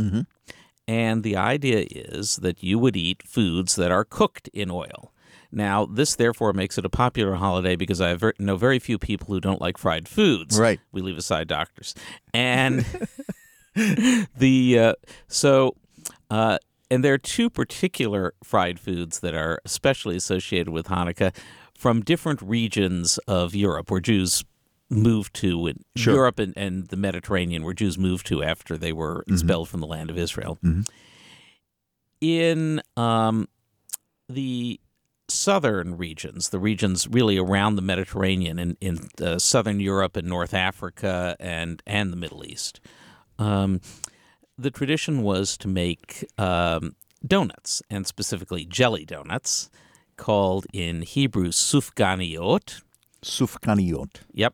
And 0.87 1.23
the 1.23 1.37
idea 1.37 1.85
is 1.89 2.37
that 2.37 2.61
you 2.61 2.77
would 2.79 2.97
eat 2.97 3.23
foods 3.23 3.75
that 3.75 3.91
are 3.91 4.03
cooked 4.03 4.49
in 4.53 4.69
oil. 4.69 5.13
Now, 5.51 5.85
this 5.85 6.15
therefore 6.15 6.51
makes 6.51 6.77
it 6.77 6.85
a 6.85 6.89
popular 6.89 7.35
holiday 7.35 7.75
because 7.75 8.01
I 8.01 8.17
know 8.39 8.57
very 8.57 8.79
few 8.79 8.97
people 8.97 9.27
who 9.27 9.39
don't 9.39 9.61
like 9.61 9.77
fried 9.77 10.07
foods. 10.07 10.59
Right. 10.59 10.79
We 10.91 11.01
leave 11.01 11.17
aside 11.17 11.47
doctors. 11.47 11.93
And 12.33 12.85
the 13.75 14.79
uh, 14.79 14.93
so 15.27 15.75
uh, 16.31 16.57
and 16.89 17.03
there 17.03 17.13
are 17.13 17.19
two 17.19 17.49
particular 17.49 18.33
fried 18.43 18.79
foods 18.79 19.19
that 19.19 19.35
are 19.35 19.59
especially 19.65 20.15
associated 20.15 20.69
with 20.69 20.87
Hanukkah 20.87 21.35
from 21.77 22.01
different 22.01 22.41
regions 22.41 23.17
of 23.27 23.55
Europe 23.55 23.91
where 23.91 23.99
Jews 23.99 24.43
moved 24.93 25.33
to 25.35 25.67
in 25.67 25.83
Sure. 25.95 26.15
Europe 26.15 26.39
and, 26.39 26.53
and 26.55 26.87
the 26.87 26.97
Mediterranean 26.97 27.63
where 27.63 27.73
Jews 27.73 27.97
moved 27.97 28.25
to 28.27 28.43
after 28.43 28.77
they 28.77 28.93
were 28.93 29.23
expelled 29.27 29.69
from 29.69 29.79
the 29.79 29.87
land 29.87 30.09
of 30.09 30.17
Israel. 30.17 30.57
In 32.21 32.81
um, 32.95 33.47
the 34.29 34.79
southern 35.27 35.97
regions, 35.97 36.49
the 36.49 36.59
regions 36.59 37.07
really 37.07 37.37
around 37.37 37.75
the 37.75 37.81
Mediterranean 37.81 38.59
in, 38.59 38.77
in 38.79 39.09
uh, 39.21 39.39
southern 39.39 39.79
Europe 39.79 40.15
and 40.15 40.27
North 40.27 40.53
Africa 40.53 41.35
and, 41.39 41.81
and 41.85 42.11
the 42.11 42.17
Middle 42.17 42.45
East, 42.45 42.79
um, 43.39 43.81
the 44.57 44.71
tradition 44.71 45.23
was 45.23 45.57
to 45.57 45.67
make 45.67 46.25
um, 46.37 46.95
donuts, 47.25 47.81
and 47.89 48.05
specifically 48.05 48.65
jelly 48.65 49.05
donuts, 49.05 49.69
called 50.17 50.67
in 50.73 51.01
Hebrew 51.01 51.49
sufganiot. 51.49 52.81
Sufganiyot. 53.23 54.17
Yep. 54.33 54.53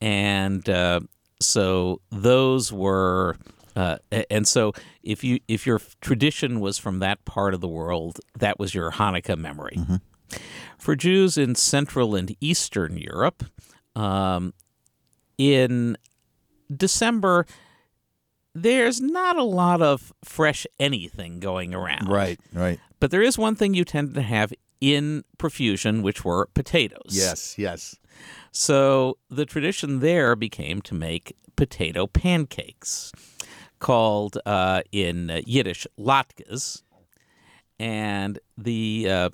And 0.00 0.68
uh, 0.68 1.00
so 1.40 2.00
those 2.10 2.72
were, 2.72 3.36
uh, 3.76 3.98
and 4.30 4.46
so 4.46 4.72
if 5.02 5.24
you 5.24 5.40
if 5.48 5.66
your 5.66 5.80
tradition 6.00 6.60
was 6.60 6.78
from 6.78 6.98
that 6.98 7.24
part 7.24 7.54
of 7.54 7.60
the 7.60 7.68
world, 7.68 8.20
that 8.38 8.58
was 8.58 8.74
your 8.74 8.92
Hanukkah 8.92 9.38
memory. 9.38 9.78
For 10.78 10.94
Jews 10.96 11.38
in 11.38 11.54
Central 11.54 12.14
and 12.14 12.36
Eastern 12.40 12.96
Europe, 12.98 13.44
um, 13.96 14.52
in 15.38 15.96
December, 16.74 17.46
there's 18.54 19.00
not 19.00 19.36
a 19.36 19.42
lot 19.42 19.82
of 19.82 20.12
fresh 20.24 20.66
anything 20.78 21.40
going 21.40 21.74
around. 21.74 22.08
Right. 22.08 22.38
Right. 22.52 22.78
But 23.00 23.10
there 23.10 23.22
is 23.22 23.38
one 23.38 23.54
thing 23.54 23.74
you 23.74 23.84
tend 23.84 24.14
to 24.14 24.22
have 24.22 24.52
in 24.80 25.24
profusion, 25.38 26.02
which 26.02 26.24
were 26.24 26.48
potatoes. 26.54 27.10
Yes. 27.10 27.56
Yes. 27.58 27.96
So 28.54 29.18
the 29.28 29.44
tradition 29.44 29.98
there 29.98 30.36
became 30.36 30.80
to 30.82 30.94
make 30.94 31.36
potato 31.56 32.06
pancakes, 32.06 33.12
called 33.80 34.38
uh, 34.46 34.82
in 34.92 35.42
Yiddish 35.44 35.86
latkes, 35.98 36.82
and 37.80 38.38
the 38.56 39.08
uh, 39.10 39.30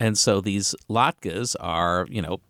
and 0.00 0.18
so 0.18 0.40
these 0.40 0.74
latkes 0.90 1.54
are 1.60 2.06
you 2.10 2.20
know 2.20 2.40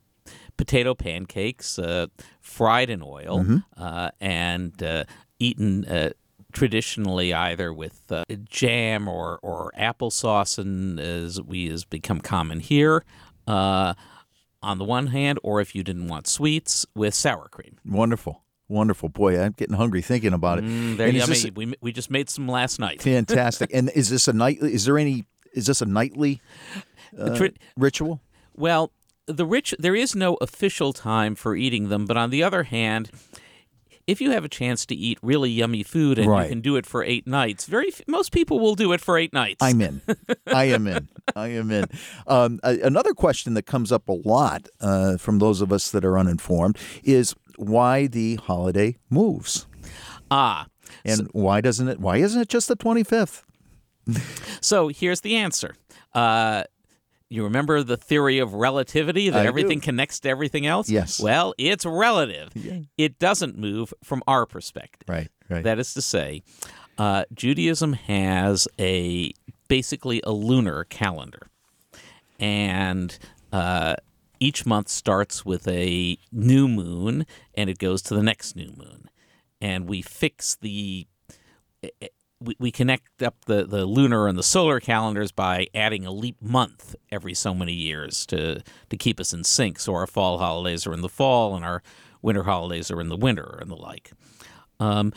potato 0.56 0.94
pancakes 0.94 1.78
uh, 1.78 2.06
fried 2.40 2.88
in 2.88 3.02
oil 3.02 3.44
uh, 3.76 4.10
and 4.20 4.82
uh, 4.82 5.04
eaten. 5.38 5.84
Uh, 5.84 6.10
Traditionally, 6.52 7.34
either 7.34 7.70
with 7.70 8.00
uh, 8.10 8.24
jam 8.48 9.08
or, 9.08 9.38
or 9.42 9.70
applesauce, 9.78 10.58
and 10.58 10.98
as 10.98 11.38
we 11.42 11.68
has 11.68 11.84
become 11.84 12.18
common 12.18 12.60
here, 12.60 13.04
uh, 13.46 13.92
on 14.66 14.78
the 14.78 14.84
one 14.84 15.06
hand, 15.08 15.38
or 15.42 15.60
if 15.60 15.74
you 15.74 15.82
didn't 15.82 16.08
want 16.08 16.26
sweets, 16.26 16.84
with 16.94 17.14
sour 17.14 17.48
cream. 17.48 17.76
Wonderful. 17.86 18.42
Wonderful. 18.68 19.08
Boy, 19.08 19.40
I'm 19.40 19.52
getting 19.52 19.76
hungry 19.76 20.02
thinking 20.02 20.32
about 20.32 20.58
it. 20.58 20.64
Mm, 20.64 20.96
they're 20.96 21.06
And 21.08 21.16
yummy. 21.16 21.32
this- 21.34 21.46
we, 21.54 21.74
we 21.80 21.92
just 21.92 22.10
made 22.10 22.28
some 22.28 22.48
last 22.48 22.80
night. 22.80 23.00
Fantastic. 23.00 23.70
and 23.72 23.90
is 23.94 24.10
this 24.10 24.26
a 24.28 24.32
nightly? 24.32 24.74
Is 24.74 24.84
there 24.84 24.98
any? 24.98 25.24
Is 25.54 25.66
this 25.66 25.80
a 25.80 25.86
nightly 25.86 26.40
uh, 27.18 27.36
Tri- 27.36 27.52
ritual? 27.76 28.20
Well, 28.56 28.90
the 29.26 29.46
rich 29.46 29.74
there 29.78 29.94
is 29.94 30.14
no 30.16 30.34
official 30.40 30.92
time 30.92 31.34
for 31.36 31.54
eating 31.56 31.88
them, 31.88 32.04
but 32.06 32.16
on 32.16 32.30
the 32.30 32.42
other 32.42 32.64
hand, 32.64 33.10
if 34.06 34.20
you 34.20 34.30
have 34.30 34.44
a 34.44 34.48
chance 34.48 34.86
to 34.86 34.94
eat 34.94 35.18
really 35.22 35.50
yummy 35.50 35.82
food 35.82 36.18
and 36.18 36.28
Right. 36.30 36.44
you 36.44 36.48
can 36.48 36.60
do 36.60 36.76
it 36.76 36.86
for 36.86 37.02
eight 37.02 37.26
nights, 37.26 37.66
very 37.66 37.90
most 38.06 38.30
people 38.32 38.60
will 38.60 38.74
do 38.74 38.92
it 38.92 39.00
for 39.00 39.18
eight 39.18 39.32
nights. 39.32 39.58
I'm 39.62 39.80
in. 39.80 40.00
I 40.46 40.64
am 40.64 40.86
in. 40.86 41.08
I 41.34 41.48
am 41.48 41.70
in. 41.70 41.86
Um, 42.26 42.60
another 42.62 43.14
question 43.14 43.54
that 43.54 43.64
comes 43.66 43.90
up 43.92 44.08
a 44.08 44.12
lot 44.12 44.68
uh, 44.80 45.16
from 45.16 45.38
those 45.40 45.60
of 45.60 45.72
us 45.72 45.90
that 45.90 46.04
are 46.04 46.18
uninformed 46.18 46.78
is 47.02 47.34
why 47.56 48.06
the 48.06 48.36
holiday 48.36 48.96
moves, 49.10 49.66
ah, 50.30 50.66
and 51.04 51.28
why 51.32 51.60
doesn't 51.60 51.88
it? 51.88 51.98
Why 51.98 52.18
isn't 52.18 52.40
it 52.40 52.48
just 52.48 52.68
the 52.68 52.76
25th? 52.76 53.42
so 54.60 54.88
here's 54.88 55.22
the 55.22 55.36
answer. 55.36 55.74
Uh, 56.14 56.64
you 57.28 57.44
remember 57.44 57.82
the 57.82 57.96
theory 57.96 58.38
of 58.38 58.54
relativity 58.54 59.30
that 59.30 59.40
I 59.40 59.42
do. 59.42 59.48
everything 59.48 59.80
connects 59.80 60.20
to 60.20 60.28
everything 60.28 60.66
else? 60.66 60.88
Yes. 60.88 61.18
Well, 61.20 61.54
it's 61.58 61.84
relative. 61.84 62.50
It 62.96 63.18
doesn't 63.18 63.58
move 63.58 63.92
from 64.04 64.22
our 64.26 64.46
perspective. 64.46 65.08
Right. 65.08 65.28
Right. 65.48 65.62
That 65.64 65.78
is 65.78 65.94
to 65.94 66.02
say, 66.02 66.42
uh, 66.98 67.24
Judaism 67.32 67.92
has 67.94 68.66
a 68.78 69.32
basically 69.68 70.20
a 70.24 70.32
lunar 70.32 70.84
calendar, 70.84 71.48
and 72.40 73.16
uh, 73.52 73.96
each 74.40 74.66
month 74.66 74.88
starts 74.88 75.44
with 75.44 75.68
a 75.68 76.18
new 76.32 76.68
moon, 76.68 77.26
and 77.54 77.70
it 77.70 77.78
goes 77.78 78.02
to 78.02 78.14
the 78.14 78.22
next 78.22 78.56
new 78.56 78.72
moon, 78.76 79.08
and 79.60 79.88
we 79.88 80.02
fix 80.02 80.56
the. 80.56 81.06
We, 82.40 82.54
we 82.58 82.70
connect 82.70 83.22
up 83.22 83.44
the, 83.46 83.64
the 83.64 83.86
lunar 83.86 84.28
and 84.28 84.36
the 84.38 84.42
solar 84.42 84.78
calendars 84.80 85.32
by 85.32 85.68
adding 85.74 86.04
a 86.04 86.10
leap 86.10 86.36
month 86.42 86.94
every 87.10 87.32
so 87.34 87.54
many 87.54 87.72
years 87.72 88.26
to, 88.26 88.62
to 88.90 88.96
keep 88.96 89.18
us 89.18 89.32
in 89.32 89.42
sync. 89.44 89.78
So 89.78 89.94
our 89.94 90.06
fall 90.06 90.38
holidays 90.38 90.86
are 90.86 90.92
in 90.92 91.00
the 91.00 91.08
fall 91.08 91.56
and 91.56 91.64
our 91.64 91.82
winter 92.20 92.42
holidays 92.42 92.90
are 92.90 93.00
in 93.00 93.08
the 93.08 93.16
winter 93.16 93.58
and 93.60 93.70
the 93.70 93.76
like. 93.76 94.12
Um, 94.80 95.12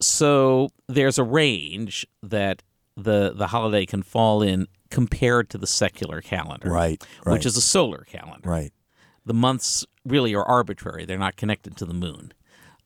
so 0.00 0.70
there's 0.88 1.18
a 1.18 1.24
range 1.24 2.06
that 2.22 2.62
the 2.96 3.32
the 3.34 3.48
holiday 3.48 3.86
can 3.86 4.02
fall 4.02 4.42
in 4.42 4.66
compared 4.90 5.50
to 5.50 5.58
the 5.58 5.66
secular 5.66 6.20
calendar, 6.20 6.70
Right, 6.70 7.04
right. 7.24 7.32
which 7.34 7.46
is 7.46 7.56
a 7.56 7.60
solar 7.60 8.04
calendar. 8.04 8.48
right. 8.48 8.72
The 9.26 9.34
months 9.34 9.84
really 10.04 10.34
are 10.34 10.44
arbitrary; 10.44 11.04
they're 11.04 11.18
not 11.18 11.36
connected 11.36 11.76
to 11.76 11.84
the 11.84 11.94
moon. 11.94 12.32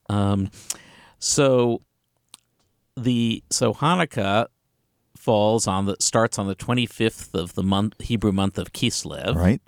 Um, 0.08 0.50
so 1.18 1.82
the 2.96 3.42
so 3.50 3.72
Hanukkah 3.74 4.46
falls 5.16 5.66
on 5.66 5.86
the 5.86 5.96
starts 6.00 6.38
on 6.38 6.46
the 6.48 6.54
25th 6.56 7.34
of 7.34 7.54
the 7.54 7.62
month 7.62 8.00
Hebrew 8.00 8.32
month 8.32 8.58
of 8.58 8.72
Kislev 8.72 9.34
Right. 9.34 9.60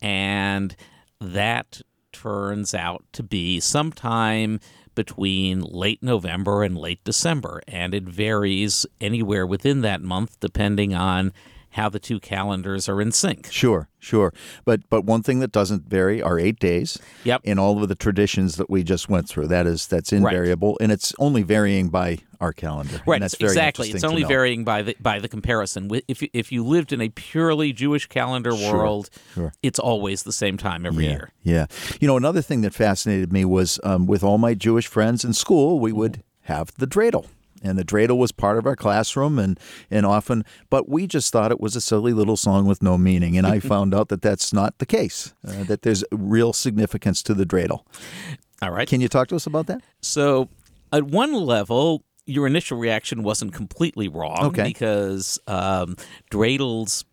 and 0.00 0.74
that 1.20 1.80
turns 2.12 2.74
out 2.74 3.04
to 3.12 3.22
be 3.22 3.60
sometime 3.60 4.58
between 4.94 5.60
late 5.60 6.02
November 6.02 6.62
and 6.62 6.76
late 6.78 7.04
December, 7.04 7.60
and 7.68 7.92
it 7.92 8.04
varies 8.04 8.86
anywhere 9.00 9.46
within 9.46 9.82
that 9.82 10.00
month 10.00 10.40
depending 10.40 10.94
on 10.94 11.32
how 11.76 11.88
the 11.88 11.98
two 11.98 12.18
calendars 12.18 12.88
are 12.88 13.00
in 13.00 13.12
sync. 13.12 13.48
Sure, 13.52 13.88
sure. 13.98 14.32
But 14.64 14.80
but 14.88 15.04
one 15.04 15.22
thing 15.22 15.40
that 15.40 15.52
doesn't 15.52 15.88
vary 15.88 16.22
are 16.22 16.38
eight 16.38 16.58
days. 16.58 16.98
Yep. 17.24 17.42
In 17.44 17.58
all 17.58 17.82
of 17.82 17.88
the 17.88 17.94
traditions 17.94 18.56
that 18.56 18.68
we 18.70 18.82
just 18.82 19.08
went 19.08 19.28
through, 19.28 19.48
that 19.48 19.66
is 19.66 19.86
that's 19.86 20.12
invariable, 20.12 20.76
and 20.80 20.90
it's 20.90 21.12
only 21.18 21.42
varying 21.42 21.88
by 21.88 22.18
our 22.40 22.52
calendar. 22.52 23.00
Right. 23.06 23.16
And 23.16 23.22
that's 23.22 23.36
very 23.36 23.50
exactly. 23.52 23.90
It's 23.90 24.04
only 24.04 24.24
varying 24.24 24.64
by 24.64 24.82
the 24.82 24.96
by 25.00 25.18
the 25.20 25.28
comparison. 25.28 25.90
If 26.08 26.22
you- 26.22 26.28
if 26.32 26.50
you 26.52 26.64
lived 26.64 26.92
in 26.92 27.00
a 27.00 27.08
purely 27.10 27.72
Jewish 27.72 28.06
calendar 28.06 28.52
Sure, 28.56 28.74
world, 28.76 29.10
sure. 29.34 29.52
it's 29.62 29.78
always 29.78 30.22
the 30.24 30.32
same 30.32 30.56
time 30.56 30.84
every 30.86 31.04
yeah, 31.04 31.10
year. 31.10 31.30
Yeah. 31.42 31.66
You 32.00 32.08
know, 32.08 32.16
another 32.16 32.42
thing 32.42 32.62
that 32.62 32.74
fascinated 32.74 33.32
me 33.32 33.44
was 33.44 33.78
um, 33.84 34.06
with 34.06 34.22
all 34.24 34.38
my 34.38 34.54
Jewish 34.54 34.86
friends 34.86 35.24
in 35.24 35.32
school, 35.32 35.78
we 35.80 35.92
would 35.92 36.22
have 36.42 36.72
the 36.78 36.86
dreidel. 36.86 37.26
And 37.62 37.78
the 37.78 37.84
dreidel 37.84 38.18
was 38.18 38.32
part 38.32 38.58
of 38.58 38.66
our 38.66 38.76
classroom, 38.76 39.38
and, 39.38 39.58
and 39.90 40.04
often, 40.06 40.44
but 40.70 40.88
we 40.88 41.06
just 41.06 41.32
thought 41.32 41.50
it 41.50 41.60
was 41.60 41.74
a 41.74 41.80
silly 41.80 42.12
little 42.12 42.36
song 42.36 42.66
with 42.66 42.82
no 42.82 42.96
meaning. 42.98 43.36
And 43.38 43.46
I 43.46 43.60
found 43.74 43.94
out 43.94 44.08
that 44.08 44.22
that's 44.22 44.52
not 44.52 44.78
the 44.78 44.86
case, 44.86 45.32
uh, 45.46 45.64
that 45.64 45.82
there's 45.82 46.04
real 46.12 46.52
significance 46.52 47.22
to 47.24 47.34
the 47.34 47.44
dreidel. 47.46 47.80
All 48.62 48.70
right. 48.70 48.88
Can 48.88 49.00
you 49.00 49.08
talk 49.08 49.28
to 49.28 49.36
us 49.36 49.46
about 49.46 49.66
that? 49.66 49.82
So, 50.00 50.48
at 50.92 51.04
one 51.04 51.32
level, 51.32 52.02
your 52.26 52.46
initial 52.46 52.78
reaction 52.78 53.22
wasn't 53.22 53.52
completely 53.52 54.08
wrong 54.08 54.46
Okay. 54.46 54.64
because 54.64 55.38
um, 55.46 55.96
dreidels. 56.30 57.04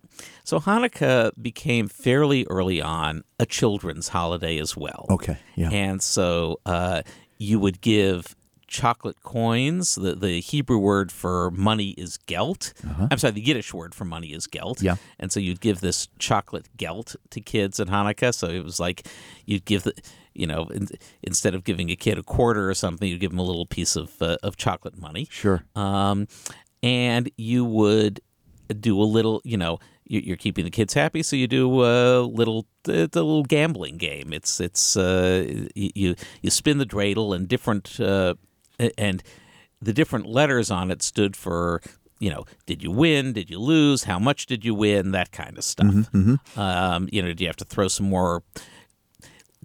So 0.44 0.60
Hanukkah 0.60 1.32
became 1.42 1.88
fairly 1.88 2.46
early 2.50 2.82
on 2.82 3.24
a 3.40 3.46
children's 3.46 4.10
holiday 4.10 4.58
as 4.60 4.76
well. 4.78 5.06
Okay, 5.10 5.38
yeah. 5.56 5.70
And 5.72 6.02
so 6.02 6.60
uh, 6.66 7.02
you 7.38 7.60
would 7.60 7.82
give 7.82 8.36
chocolate 8.74 9.22
coins. 9.24 9.96
The, 9.96 10.16
the 10.16 10.42
Hebrew 10.42 10.80
word 10.80 11.12
for 11.12 11.52
money 11.52 11.90
is 11.92 12.18
gelt. 12.26 12.74
I'm 13.12 13.18
sorry, 13.20 13.34
the 13.34 13.42
Yiddish 13.46 13.74
word 13.74 13.94
for 13.96 14.04
money 14.06 14.34
is 14.34 14.48
gelt. 14.48 14.80
Uh-huh. 14.80 14.96
Yeah. 14.98 15.14
And 15.20 15.32
so 15.32 15.40
you'd 15.40 15.62
give 15.62 15.80
this 15.80 16.08
chocolate 16.20 16.68
gelt 16.76 17.16
to 17.30 17.40
kids 17.40 17.80
at 17.80 17.88
Hanukkah. 17.88 18.34
So 18.34 18.48
it 18.48 18.64
was 18.64 18.80
like 18.80 19.08
you'd 19.46 19.66
give 19.66 19.84
the, 19.84 19.94
you 20.34 20.48
know, 20.48 20.66
in, 20.68 20.88
instead 21.22 21.54
of 21.56 21.64
giving 21.64 21.90
a 21.92 21.96
kid 21.96 22.18
a 22.18 22.24
quarter 22.24 22.70
or 22.70 22.74
something, 22.74 23.08
you'd 23.08 23.20
give 23.22 23.32
them 23.32 23.40
a 23.40 23.44
little 23.44 23.68
piece 23.68 23.96
of 23.96 24.20
uh, 24.22 24.38
of 24.44 24.58
chocolate 24.58 24.98
money. 24.98 25.28
Sure. 25.30 25.64
Um, 25.76 26.28
and 26.82 27.30
you 27.38 27.64
would 27.66 28.20
do 28.80 29.00
a 29.00 29.04
little, 29.06 29.40
you 29.44 29.58
know, 29.58 29.80
you- 30.06 30.20
you're 30.26 30.38
keeping 30.38 30.66
the 30.66 30.72
kids 30.72 30.94
happy, 30.94 31.24
so 31.24 31.36
you 31.36 31.48
do 31.48 31.84
a 31.84 32.20
little, 32.22 32.66
it's 32.88 33.16
a 33.16 33.22
little 33.24 33.44
gambling 33.44 33.98
game. 33.98 34.34
It's 34.34 34.60
it's 34.60 34.98
uh, 34.98 35.66
you 35.76 36.16
you 36.42 36.50
spin 36.50 36.78
the 36.78 36.86
dreidel 36.86 37.34
and 37.36 37.48
different 37.48 38.00
uh, 38.02 38.34
and 38.98 39.24
the 39.82 39.94
different 39.94 40.26
letters 40.26 40.72
on 40.72 40.92
it 40.92 41.02
stood 41.02 41.36
for. 41.36 41.82
You 42.20 42.30
know, 42.30 42.46
did 42.66 42.82
you 42.82 42.90
win? 42.90 43.34
Did 43.34 43.50
you 43.50 43.60
lose? 43.60 44.06
How 44.06 44.18
much 44.18 44.46
did 44.46 44.64
you 44.64 44.74
win? 44.74 45.12
That 45.12 45.34
kind 45.34 45.58
of 45.58 45.64
stuff. 45.66 45.94
Um, 46.56 47.10
you 47.12 47.22
know, 47.22 47.34
do 47.34 47.44
you 47.44 47.50
have 47.50 47.58
to 47.58 47.66
throw 47.66 47.90
some 47.90 48.08
more 48.08 48.44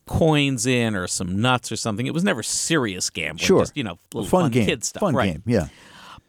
coins 0.06 0.66
in 0.66 0.96
or 0.96 1.06
some 1.06 1.40
nuts 1.40 1.70
or 1.70 1.76
something? 1.76 2.06
It 2.06 2.14
was 2.14 2.25
never 2.25 2.42
serious 2.42 3.10
gambling. 3.10 3.46
Sure. 3.46 3.60
Just, 3.60 3.76
you 3.76 3.84
know, 3.84 3.98
little 4.12 4.28
fun, 4.28 4.44
fun, 4.44 4.50
game. 4.50 4.66
kid 4.66 4.82
stuff. 4.82 5.02
Fun 5.02 5.14
right. 5.14 5.34
game. 5.34 5.42
Yeah. 5.46 5.68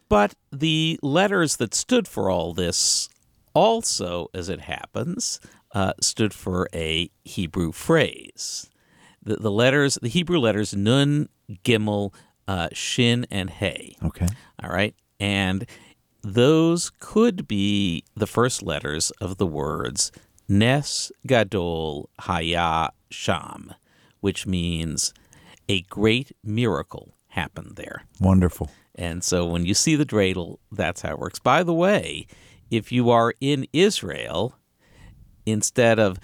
But 0.08 0.34
the 0.52 1.00
letters 1.02 1.56
that 1.56 1.74
stood 1.74 2.06
for 2.06 2.30
all 2.30 2.52
this 2.52 3.08
also, 3.54 4.28
as 4.32 4.48
it 4.48 4.60
happens, 4.60 5.40
uh, 5.72 5.94
stood 6.00 6.34
for 6.34 6.68
a 6.74 7.10
Hebrew 7.24 7.72
phrase. 7.72 8.70
The, 9.22 9.36
the 9.36 9.50
letters, 9.50 9.98
the 10.00 10.08
Hebrew 10.08 10.38
letters 10.38 10.74
Nun, 10.74 11.28
Gimel, 11.64 12.12
uh, 12.50 12.68
Shin, 12.72 13.28
and 13.30 13.48
Hey. 13.48 13.94
Okay. 14.02 14.26
All 14.60 14.70
right. 14.70 14.92
And 15.20 15.66
those 16.22 16.90
could 16.98 17.46
be 17.46 18.02
the 18.16 18.26
first 18.26 18.60
letters 18.60 19.12
of 19.20 19.36
the 19.36 19.46
words 19.46 20.10
Nes 20.48 21.12
Gadol 21.24 22.10
Haya 22.18 22.90
Sham, 23.08 23.72
which 24.18 24.48
means 24.48 25.14
a 25.68 25.82
great 25.82 26.32
miracle 26.42 27.14
happened 27.28 27.76
there. 27.76 28.02
Wonderful. 28.20 28.68
And 28.96 29.22
so 29.22 29.46
when 29.46 29.64
you 29.64 29.72
see 29.72 29.94
the 29.94 30.04
dreidel, 30.04 30.56
that's 30.72 31.02
how 31.02 31.12
it 31.12 31.20
works. 31.20 31.38
By 31.38 31.62
the 31.62 31.72
way, 31.72 32.26
if 32.68 32.90
you 32.90 33.10
are 33.10 33.32
in 33.40 33.68
Israel, 33.72 34.56
instead 35.46 36.00
of 36.00 36.18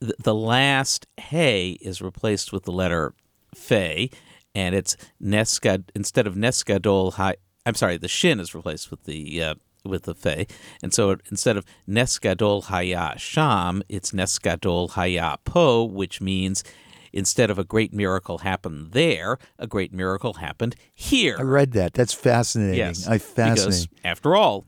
the 0.00 0.34
last 0.34 1.06
hey 1.18 1.72
is 1.82 2.00
replaced 2.00 2.50
with 2.50 2.62
the 2.62 2.72
letter 2.72 3.12
fe, 3.54 4.08
and 4.54 4.74
it's 4.74 4.96
neskad 5.22 5.84
instead 5.94 6.26
of 6.26 6.34
nesgadol 6.34 7.14
hi. 7.14 7.36
I'm 7.66 7.74
sorry, 7.74 7.96
the 7.96 8.08
shin 8.08 8.40
is 8.40 8.54
replaced 8.54 8.90
with 8.90 9.04
the 9.04 9.42
uh, 9.42 9.54
with 9.84 10.04
the 10.04 10.14
fe, 10.14 10.46
and 10.82 10.92
so 10.92 11.16
instead 11.30 11.56
of 11.56 11.64
nesgadol 11.88 12.64
haya 12.64 13.18
sham, 13.18 13.82
it's 13.88 14.12
nesgadol 14.12 14.90
haya 14.90 15.36
po, 15.44 15.84
which 15.84 16.20
means. 16.20 16.64
Instead 17.16 17.48
of 17.48 17.60
a 17.60 17.64
great 17.64 17.94
miracle 17.94 18.38
happened 18.38 18.90
there, 18.90 19.38
a 19.56 19.68
great 19.68 19.92
miracle 19.92 20.32
happened 20.32 20.74
here. 20.92 21.36
I 21.38 21.42
read 21.42 21.70
that. 21.74 21.94
That's 21.94 22.12
fascinating. 22.12 22.76
Yes, 22.76 23.06
I 23.06 23.18
fascinating. 23.18 23.54
Because 23.54 23.88
after 24.02 24.34
all, 24.34 24.66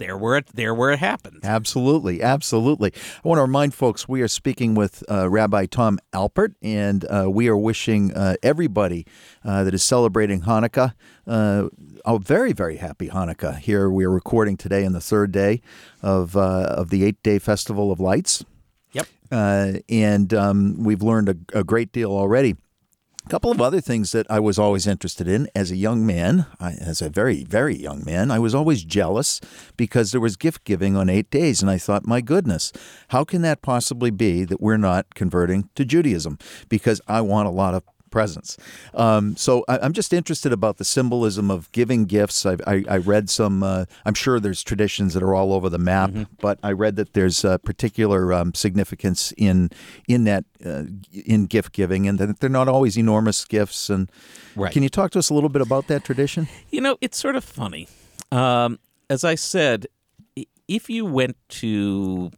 there 0.00 0.16
where 0.18 0.36
it 0.38 0.46
there 0.52 0.74
where 0.74 0.90
it 0.90 0.98
happened. 0.98 1.38
Absolutely, 1.44 2.20
absolutely. 2.20 2.92
I 3.24 3.28
want 3.28 3.38
to 3.38 3.42
remind 3.42 3.72
folks 3.74 4.08
we 4.08 4.20
are 4.22 4.28
speaking 4.28 4.74
with 4.74 5.04
uh, 5.08 5.30
Rabbi 5.30 5.66
Tom 5.66 6.00
Alpert, 6.12 6.54
and 6.60 7.04
uh, 7.04 7.30
we 7.30 7.46
are 7.48 7.56
wishing 7.56 8.12
uh, 8.12 8.34
everybody 8.42 9.06
uh, 9.44 9.62
that 9.62 9.74
is 9.74 9.84
celebrating 9.84 10.40
Hanukkah 10.42 10.94
uh, 11.28 11.68
a 12.04 12.18
very, 12.18 12.52
very 12.52 12.78
happy 12.78 13.08
Hanukkah. 13.08 13.56
Here 13.58 13.88
we 13.88 14.04
are 14.04 14.10
recording 14.10 14.56
today 14.56 14.84
on 14.84 14.92
the 14.92 15.00
third 15.00 15.30
day 15.30 15.60
of 16.02 16.36
uh, 16.36 16.74
of 16.80 16.90
the 16.90 17.04
eight 17.04 17.22
day 17.22 17.38
festival 17.38 17.92
of 17.92 18.00
lights, 18.00 18.44
Yep. 18.92 19.06
uh, 19.30 19.72
and 19.88 20.34
um, 20.34 20.82
we've 20.82 21.02
learned 21.02 21.28
a, 21.28 21.36
a 21.60 21.62
great 21.62 21.92
deal 21.92 22.10
already. 22.10 22.56
A 23.26 23.28
couple 23.28 23.50
of 23.50 23.60
other 23.60 23.80
things 23.80 24.12
that 24.12 24.26
I 24.30 24.40
was 24.40 24.58
always 24.58 24.86
interested 24.86 25.28
in 25.28 25.48
as 25.54 25.70
a 25.70 25.76
young 25.76 26.04
man, 26.06 26.46
I, 26.58 26.72
as 26.72 27.02
a 27.02 27.10
very, 27.10 27.44
very 27.44 27.76
young 27.76 28.02
man, 28.04 28.30
I 28.30 28.38
was 28.38 28.54
always 28.54 28.82
jealous 28.82 29.40
because 29.76 30.10
there 30.10 30.20
was 30.20 30.36
gift 30.36 30.64
giving 30.64 30.96
on 30.96 31.10
eight 31.10 31.30
days. 31.30 31.60
And 31.60 31.70
I 31.70 31.78
thought, 31.78 32.06
my 32.06 32.22
goodness, 32.22 32.72
how 33.08 33.24
can 33.24 33.42
that 33.42 33.62
possibly 33.62 34.10
be 34.10 34.44
that 34.44 34.60
we're 34.60 34.78
not 34.78 35.14
converting 35.14 35.68
to 35.74 35.84
Judaism? 35.84 36.38
Because 36.68 37.00
I 37.06 37.20
want 37.20 37.46
a 37.46 37.52
lot 37.52 37.74
of 37.74 37.84
presents. 38.10 38.56
Um, 38.94 39.36
so 39.36 39.64
I, 39.68 39.78
I'm 39.78 39.92
just 39.92 40.12
interested 40.12 40.52
about 40.52 40.76
the 40.78 40.84
symbolism 40.84 41.50
of 41.50 41.70
giving 41.72 42.04
gifts. 42.04 42.44
I, 42.44 42.56
I, 42.66 42.84
I 42.88 42.96
read 42.98 43.30
some, 43.30 43.62
uh, 43.62 43.84
I'm 44.04 44.14
sure 44.14 44.40
there's 44.40 44.62
traditions 44.62 45.14
that 45.14 45.22
are 45.22 45.34
all 45.34 45.52
over 45.52 45.68
the 45.68 45.78
map, 45.78 46.10
but 46.40 46.58
I 46.62 46.72
read 46.72 46.96
that 46.96 47.12
there's 47.12 47.44
uh, 47.44 47.58
particular 47.58 48.32
um, 48.32 48.54
significance 48.54 49.32
in 49.36 49.70
in 50.08 50.24
that 50.24 50.44
uh, 50.64 50.84
in 51.12 51.46
gift 51.46 51.72
giving, 51.72 52.06
and 52.08 52.18
that 52.18 52.40
they're 52.40 52.50
not 52.50 52.68
always 52.68 52.96
enormous 52.98 53.44
gifts. 53.44 53.88
And 53.90 54.10
Right. 54.56 54.72
can 54.72 54.82
you 54.82 54.88
talk 54.88 55.12
to 55.12 55.18
us 55.20 55.30
a 55.30 55.34
little 55.34 55.48
bit 55.48 55.62
about 55.62 55.86
that 55.86 56.04
tradition? 56.04 56.48
You 56.70 56.80
know, 56.80 56.98
it's 57.00 57.16
sort 57.16 57.36
of 57.36 57.44
funny. 57.44 57.86
Um, 58.32 58.78
as 59.08 59.22
I 59.24 59.36
said, 59.36 59.86
if 60.66 60.90
you 60.90 61.04
went 61.06 61.36
to 61.60 62.30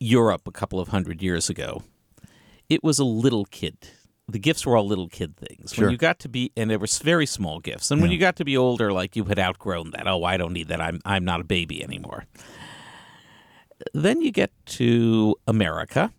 Europe 0.00 0.46
a 0.46 0.52
couple 0.52 0.78
of 0.80 0.88
hundred 0.88 1.22
years 1.22 1.50
ago, 1.50 1.82
it 2.68 2.84
was 2.84 2.98
a 2.98 3.04
little 3.04 3.44
kid. 3.46 3.76
The 4.30 4.38
gifts 4.38 4.66
were 4.66 4.76
all 4.76 4.86
little 4.86 5.08
kid 5.08 5.36
things. 5.36 5.72
Sure. 5.72 5.86
When 5.86 5.92
you 5.92 5.96
got 5.96 6.18
to 6.20 6.28
be, 6.28 6.52
and 6.54 6.68
they 6.70 6.76
were 6.76 6.86
very 7.02 7.24
small 7.24 7.60
gifts. 7.60 7.90
And 7.90 8.02
when 8.02 8.10
you 8.10 8.18
got 8.18 8.36
to 8.36 8.44
be 8.44 8.56
older, 8.56 8.92
like 8.92 9.16
you 9.16 9.24
had 9.24 9.38
outgrown 9.38 9.92
that. 9.92 10.06
Oh, 10.06 10.22
I 10.24 10.36
don't 10.36 10.52
need 10.52 10.68
that. 10.68 10.80
I'm 10.80 11.00
I'm 11.04 11.24
not 11.24 11.40
a 11.40 11.44
baby 11.44 11.82
anymore. 11.82 12.26
Then 13.94 14.20
you 14.20 14.30
get 14.30 14.50
to 14.66 15.36
America, 15.46 16.12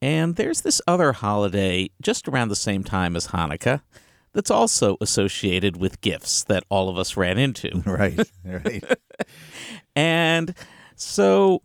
and 0.00 0.36
there's 0.36 0.60
this 0.60 0.80
other 0.86 1.12
holiday 1.12 1.90
just 2.00 2.28
around 2.28 2.48
the 2.48 2.56
same 2.56 2.84
time 2.84 3.16
as 3.16 3.28
Hanukkah 3.28 3.80
that's 4.32 4.50
also 4.50 4.98
associated 5.00 5.78
with 5.78 6.00
gifts 6.02 6.44
that 6.44 6.62
all 6.68 6.88
of 6.90 6.98
us 6.98 7.16
ran 7.16 7.38
into. 7.38 7.82
Right, 7.86 8.20
right. 8.44 8.84
And 9.96 10.54
so 10.94 11.62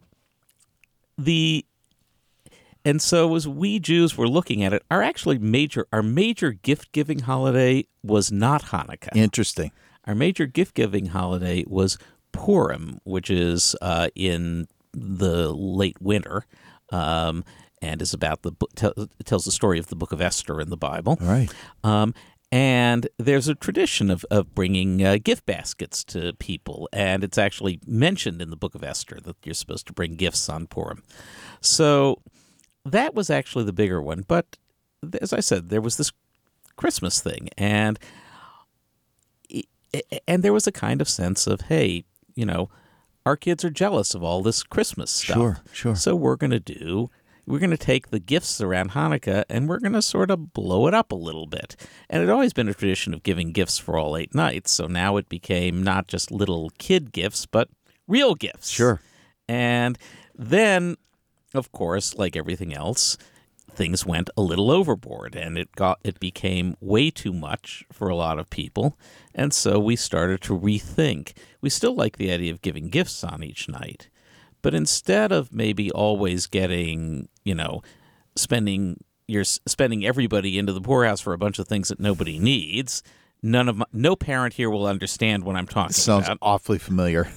the 1.18 1.66
and 2.86 3.02
so 3.02 3.36
as 3.36 3.48
we 3.48 3.80
Jews 3.80 4.18
were 4.18 4.28
looking 4.28 4.64
at 4.64 4.74
it, 4.74 4.84
our 4.90 5.02
actually 5.02 5.38
major 5.40 5.88
our 5.92 6.04
major 6.04 6.52
gift 6.52 6.92
giving 6.92 7.20
holiday 7.20 7.86
was 8.04 8.32
not 8.32 8.64
Hanukkah. 8.64 9.16
Interesting. 9.16 9.72
Our 10.06 10.16
major 10.16 10.46
gift 10.46 10.74
giving 10.76 11.08
holiday 11.08 11.64
was 11.68 11.98
Purim, 12.32 13.00
which 13.04 13.30
is 13.30 13.76
uh, 13.82 14.10
in 14.16 14.68
the 14.94 15.54
late 15.54 16.02
winter, 16.02 16.46
um, 16.92 17.44
and 17.82 18.02
is 18.02 18.14
about 18.14 18.42
the 18.42 18.52
book, 18.52 18.72
tells 19.26 19.46
the 19.46 19.52
story 19.52 19.80
of 19.80 19.88
the 19.88 19.96
book 19.96 20.12
of 20.12 20.22
Esther 20.22 20.60
in 20.60 20.70
the 20.70 20.78
Bible. 20.78 21.18
All 21.22 21.28
right. 21.28 21.54
Um, 21.84 22.14
and 22.52 23.08
there's 23.18 23.48
a 23.48 23.56
tradition 23.56 24.12
of, 24.12 24.26
of 24.30 24.54
bringing 24.54 25.04
uh, 25.04 25.18
gift 25.24 25.46
baskets 25.46 26.04
to 26.06 26.34
people. 26.34 26.90
And 26.92 27.24
it's 27.24 27.38
actually 27.38 27.80
mentioned 27.88 28.42
in 28.42 28.50
the 28.50 28.58
book 28.58 28.76
of 28.76 28.84
Esther 28.84 29.20
that 29.24 29.38
you're 29.46 29.54
supposed 29.54 29.88
to 29.88 29.94
bring 29.94 30.16
gifts 30.16 30.50
on 30.50 30.68
Purim. 30.68 31.02
So 31.62 32.22
that 32.86 33.14
was 33.14 33.30
actually 33.30 33.66
the 33.66 33.74
bigger 33.74 34.02
one. 34.02 34.24
But 34.28 34.58
as 35.22 35.34
I 35.34 35.40
said, 35.40 35.70
there 35.70 35.82
was 35.82 35.98
this 35.98 36.12
Christmas 36.76 37.22
thing, 37.22 37.50
and 37.58 38.00
and 40.28 40.42
there 40.44 40.54
was 40.54 40.68
a 40.68 40.72
kind 40.72 41.02
of 41.02 41.10
sense 41.10 41.48
of, 41.48 41.62
hey, 41.62 42.06
you 42.34 42.46
know, 42.46 42.70
our 43.26 43.36
kids 43.36 43.66
are 43.66 43.70
jealous 43.70 44.16
of 44.16 44.24
all 44.24 44.42
this 44.42 44.64
Christmas 44.64 45.12
stuff. 45.12 45.36
Sure, 45.36 45.58
sure. 45.74 45.96
So 45.96 46.16
we're 46.16 46.38
going 46.38 46.52
to 46.52 46.60
do 46.60 47.10
we're 47.48 47.60
going 47.60 47.72
to 47.72 47.78
take 47.78 48.10
the 48.10 48.20
gifts 48.20 48.62
around 48.62 48.92
Hanukkah 48.92 49.44
and 49.50 49.68
we're 49.68 49.80
going 49.80 49.94
to 49.94 50.02
sort 50.02 50.32
of 50.32 50.54
blow 50.54 50.88
it 50.88 50.94
up 50.94 51.12
a 51.12 51.16
little 51.16 51.48
bit. 51.48 51.76
And 52.10 52.22
it 52.22 52.28
had 52.28 52.34
always 52.34 52.54
been 52.54 52.70
a 52.70 52.74
tradition 52.74 53.14
of 53.14 53.24
giving 53.24 53.52
gifts 53.52 53.78
for 53.78 53.98
all 53.98 54.16
eight 54.16 54.36
nights. 54.36 54.72
So 54.72 54.88
now 54.88 55.18
it 55.18 55.28
became 55.28 55.84
not 55.84 56.08
just 56.08 56.32
little 56.32 56.72
kid 56.78 57.12
gifts, 57.12 57.46
but 57.46 57.70
real 58.08 58.36
gifts. 58.36 58.70
Sure. 58.70 59.02
And 59.48 59.98
then, 60.36 60.96
of 61.54 61.72
course, 61.72 62.16
like 62.16 62.36
everything 62.36 62.74
else, 62.74 63.18
things 63.74 64.06
went 64.06 64.30
a 64.36 64.42
little 64.42 64.70
overboard 64.70 65.36
and 65.36 65.58
it 65.58 65.74
got 65.76 66.00
it 66.04 66.20
became 66.20 66.76
way 66.80 67.10
too 67.10 67.34
much 67.34 67.86
for 67.92 68.10
a 68.10 68.16
lot 68.16 68.38
of 68.38 68.50
people 68.50 68.98
and 69.34 69.54
so 69.54 69.80
we 69.80 69.96
started 69.96 70.42
to 70.42 70.58
rethink 70.58 71.34
we 71.62 71.70
still 71.70 71.96
like 71.96 72.18
the 72.18 72.32
idea 72.32 72.52
of 72.52 72.62
giving 72.62 72.90
gifts 72.90 73.24
on 73.24 73.44
each 73.44 73.70
night 73.70 74.10
but 74.62 74.74
instead 74.74 75.32
of 75.32 75.54
maybe 75.54 75.90
always 75.92 76.48
getting 76.48 77.28
you 77.46 77.56
know 77.56 77.82
spending 78.36 79.02
you're 79.28 79.46
spending 79.46 80.06
everybody 80.06 80.58
into 80.58 80.74
the 80.74 80.82
poorhouse 80.82 81.22
for 81.22 81.34
a 81.34 81.38
bunch 81.38 81.58
of 81.58 81.68
things 81.68 81.88
that 81.88 82.00
nobody 82.00 82.38
needs 82.38 83.02
none 83.42 83.70
of 83.70 83.78
my, 83.78 83.86
no 83.94 84.16
parent 84.16 84.54
here 84.56 84.70
will 84.70 84.86
understand 84.86 85.44
what 85.44 85.56
i'm 85.56 85.66
talking 85.66 85.86
about. 85.86 85.96
Sounds 85.96 86.26
about 86.26 86.38
awfully 86.42 86.78
familiar. 86.78 87.32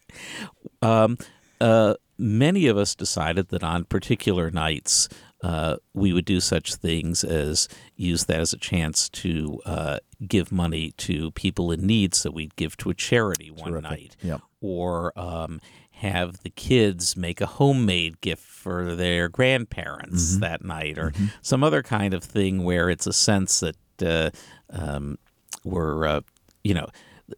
um, 0.82 1.16
uh, 1.60 1.94
many 2.18 2.66
of 2.66 2.76
us 2.76 2.94
decided 2.94 3.48
that 3.48 3.62
on 3.64 3.84
particular 3.84 4.50
nights 4.50 5.08
uh, 5.42 5.76
we 5.92 6.12
would 6.12 6.24
do 6.24 6.40
such 6.40 6.74
things 6.76 7.22
as 7.22 7.68
use 7.96 8.24
that 8.24 8.40
as 8.40 8.52
a 8.54 8.58
chance 8.58 9.08
to 9.10 9.60
uh, 9.66 9.98
give 10.26 10.50
money 10.50 10.92
to 10.96 11.30
people 11.32 11.70
in 11.70 11.86
need. 11.86 12.14
So 12.14 12.30
we'd 12.30 12.56
give 12.56 12.76
to 12.78 12.88
a 12.90 12.94
charity 12.94 13.50
one 13.50 13.72
Terrific. 13.72 13.90
night, 13.90 14.16
Yep. 14.22 14.40
or 14.62 15.12
um, 15.18 15.60
have 15.90 16.42
the 16.44 16.50
kids 16.50 17.14
make 17.16 17.42
a 17.42 17.46
homemade 17.46 18.20
gift 18.22 18.42
for 18.42 18.94
their 18.96 19.28
grandparents 19.28 20.30
Mm-hmm. 20.32 20.40
that 20.40 20.64
night, 20.64 20.98
or 20.98 21.12
some 21.42 21.62
other 21.62 21.82
kind 21.82 22.14
of 22.14 22.24
thing 22.24 22.64
where 22.64 22.88
it's 22.88 23.06
a 23.06 23.12
sense 23.12 23.60
that 23.60 23.76
uh, 24.02 24.30
um, 24.70 25.18
we're, 25.62 26.06
uh, 26.06 26.20
you 26.62 26.72
know, 26.74 26.86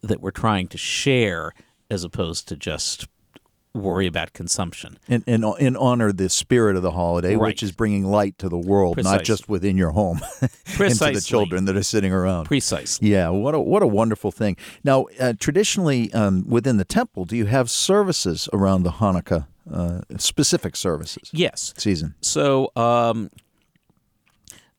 that 0.01 0.21
we're 0.21 0.31
trying 0.31 0.67
to 0.69 0.77
share 0.77 1.51
as 1.89 2.03
opposed 2.05 2.47
to 2.47 2.55
just 2.55 3.05
worry 3.73 4.07
about 4.07 4.33
consumption. 4.33 4.97
and, 5.07 5.23
and 5.27 5.43
and 5.43 5.77
honor 5.77 6.11
the 6.11 6.29
spirit 6.29 6.75
of 6.75 6.81
the 6.81 6.91
holiday, 6.91 7.35
Right. 7.35 7.47
which 7.49 7.61
is 7.63 7.71
bringing 7.71 8.05
light 8.05 8.37
to 8.39 8.49
the 8.49 8.57
world, 8.57 9.01
not 9.03 9.23
just 9.23 9.47
within 9.47 9.77
your 9.77 9.91
home, 9.91 10.19
and 10.41 10.51
to 10.95 11.11
the 11.11 11.21
children 11.23 11.65
that 11.65 11.75
are 11.77 11.83
sitting 11.83 12.11
around. 12.11 12.45
Precisely. 12.45 13.09
Yeah, 13.09 13.29
what 13.29 13.53
a 13.53 13.59
what 13.59 13.83
a 13.83 13.87
wonderful 13.87 14.31
thing. 14.31 14.57
Now, 14.83 15.05
uh, 15.19 15.33
traditionally 15.39 16.11
um, 16.13 16.45
within 16.49 16.77
the 16.77 16.85
temple, 16.85 17.25
do 17.25 17.35
you 17.37 17.45
have 17.45 17.69
services 17.69 18.49
around 18.51 18.83
the 18.83 18.91
Hanukkah 18.93 19.47
uh, 19.71 20.01
specific 20.17 20.75
services 20.75 21.29
Yes. 21.33 21.73
season? 21.77 22.15
So, 22.21 22.71
um, 22.75 23.29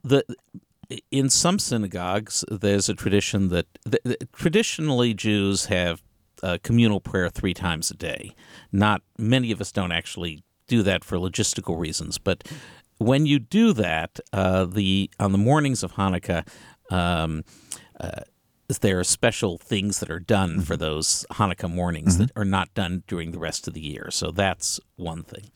the 0.02 0.24
in 1.10 1.28
some 1.28 1.58
synagogues, 1.58 2.44
there's 2.50 2.88
a 2.88 2.94
tradition 2.94 3.48
that 3.50 3.66
th- 3.84 4.02
th- 4.04 4.18
traditionally 4.32 5.12
Jews 5.12 5.66
have 5.66 6.02
uh, 6.42 6.58
communal 6.62 7.00
prayer 7.00 7.28
three 7.28 7.54
times 7.54 7.90
a 7.90 7.94
day. 7.94 8.34
Not 8.72 9.02
many 9.18 9.50
of 9.50 9.60
us 9.60 9.72
don't 9.72 9.92
actually 9.92 10.42
do 10.66 10.82
that 10.82 11.04
for 11.04 11.16
logistical 11.16 11.78
reasons, 11.78 12.18
but 12.18 12.46
when 12.98 13.26
you 13.26 13.38
do 13.38 13.72
that, 13.72 14.18
uh, 14.32 14.64
the 14.64 15.10
on 15.18 15.32
the 15.32 15.38
mornings 15.38 15.82
of 15.82 15.92
Hanukkah. 15.92 16.46
Um, 16.90 17.44
uh, 18.00 18.22
there 18.80 18.98
are 18.98 19.04
special 19.04 19.56
things 19.56 19.98
that 20.00 20.10
are 20.10 20.20
done 20.20 20.60
for 20.60 20.76
those 20.76 21.24
Hanukkah 21.32 21.72
mornings 21.72 22.18
that 22.18 22.30
are 22.36 22.44
not 22.44 22.74
done 22.74 23.02
during 23.06 23.30
the 23.30 23.38
rest 23.38 23.66
of 23.66 23.72
the 23.72 23.80
year. 23.80 24.10
So 24.10 24.30
that's 24.30 24.78
one 24.96 25.22
thing. 25.22 25.50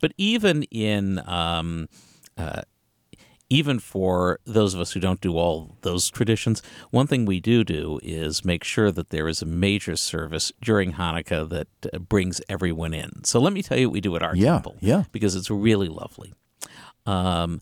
But 0.00 0.12
even 0.18 0.64
in 0.64 1.20
um, 1.28 1.88
uh, 2.36 2.62
even 3.48 3.78
for 3.78 4.40
those 4.44 4.74
of 4.74 4.80
us 4.80 4.92
who 4.92 5.00
don't 5.00 5.20
do 5.20 5.36
all 5.36 5.76
those 5.82 6.10
traditions, 6.10 6.62
one 6.90 7.06
thing 7.06 7.24
we 7.24 7.38
do 7.40 7.62
do 7.64 8.00
is 8.02 8.44
make 8.44 8.64
sure 8.64 8.90
that 8.90 9.10
there 9.10 9.28
is 9.28 9.40
a 9.42 9.46
major 9.46 9.94
service 9.96 10.50
during 10.60 10.94
Hanukkah 10.94 11.48
that 11.48 11.68
uh, 11.92 11.98
brings 11.98 12.40
everyone 12.48 12.92
in. 12.92 13.24
So 13.24 13.38
let 13.40 13.52
me 13.52 13.62
tell 13.62 13.78
you 13.78 13.88
what 13.88 13.94
we 13.94 14.00
do 14.00 14.16
at 14.16 14.22
our 14.22 14.34
Yeah, 14.34 14.54
temple, 14.54 14.76
yeah. 14.80 15.04
because 15.12 15.36
it's 15.36 15.50
really 15.50 15.88
lovely. 15.88 16.34
Um, 17.06 17.60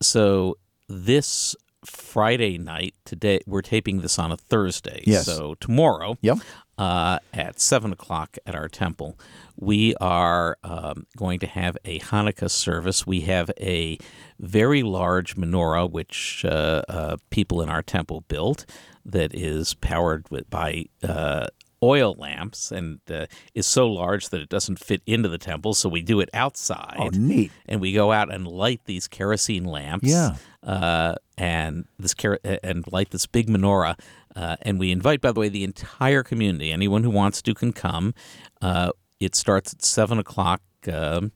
so 0.00 0.58
this 0.88 1.56
Friday 1.84 2.58
night, 2.58 2.94
today 3.04 3.40
we're 3.46 3.62
taping 3.62 4.00
this 4.02 4.18
on 4.18 4.30
a 4.32 4.36
Thursday. 4.36 5.02
Yes. 5.06 5.26
So 5.26 5.54
tomorrow, 5.60 6.16
Yep. 6.20 6.38
Uh, 6.78 7.18
at 7.32 7.60
seven 7.60 7.92
o'clock 7.92 8.36
at 8.46 8.54
our 8.54 8.68
temple, 8.68 9.18
we 9.56 9.94
are 9.96 10.58
um, 10.62 11.06
going 11.16 11.38
to 11.40 11.46
have 11.46 11.78
a 11.84 11.98
Hanukkah 12.00 12.50
service. 12.50 13.06
We 13.06 13.22
have 13.22 13.50
a 13.58 13.98
very 14.38 14.82
large 14.82 15.36
menorah, 15.36 15.90
which 15.90 16.44
uh, 16.44 16.82
uh, 16.88 17.16
people 17.30 17.62
in 17.62 17.68
our 17.68 17.82
temple 17.82 18.24
built, 18.28 18.66
that 19.04 19.34
is 19.34 19.74
powered 19.74 20.28
with, 20.30 20.50
by 20.50 20.86
uh, 21.02 21.46
oil 21.82 22.14
lamps 22.18 22.72
and 22.72 23.00
uh, 23.10 23.26
is 23.54 23.66
so 23.66 23.86
large 23.86 24.30
that 24.30 24.40
it 24.40 24.48
doesn't 24.48 24.78
fit 24.78 25.02
into 25.06 25.28
the 25.28 25.38
temple. 25.38 25.74
So 25.74 25.88
we 25.88 26.02
do 26.02 26.20
it 26.20 26.30
outside 26.32 26.96
Oh, 26.98 27.08
neat. 27.08 27.52
and 27.66 27.80
we 27.80 27.92
go 27.92 28.12
out 28.12 28.32
and 28.32 28.46
light 28.46 28.80
these 28.86 29.06
kerosene 29.08 29.64
lamps. 29.64 30.08
Yeah. 30.08 30.36
Uh, 30.62 31.14
and 31.38 31.84
this 31.98 32.14
ker- 32.14 32.38
and 32.44 32.84
light 32.92 33.10
this 33.10 33.26
big 33.26 33.48
menorah. 33.48 33.98
Uh, 34.34 34.56
and 34.62 34.78
we 34.78 34.90
invite, 34.90 35.20
by 35.20 35.32
the 35.32 35.40
way, 35.40 35.48
the 35.48 35.64
entire 35.64 36.22
community. 36.22 36.70
Anyone 36.72 37.02
who 37.02 37.10
wants 37.10 37.40
to 37.42 37.54
can 37.54 37.72
come. 37.72 38.14
Uh, 38.60 38.90
it 39.20 39.34
starts 39.34 39.72
at 39.72 39.82
seven 39.82 40.18
o'clock, 40.18 40.60
um, 40.92 41.32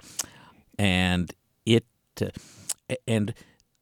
and 0.78 1.32
it 1.64 1.84
uh, 2.20 2.28
and 3.06 3.32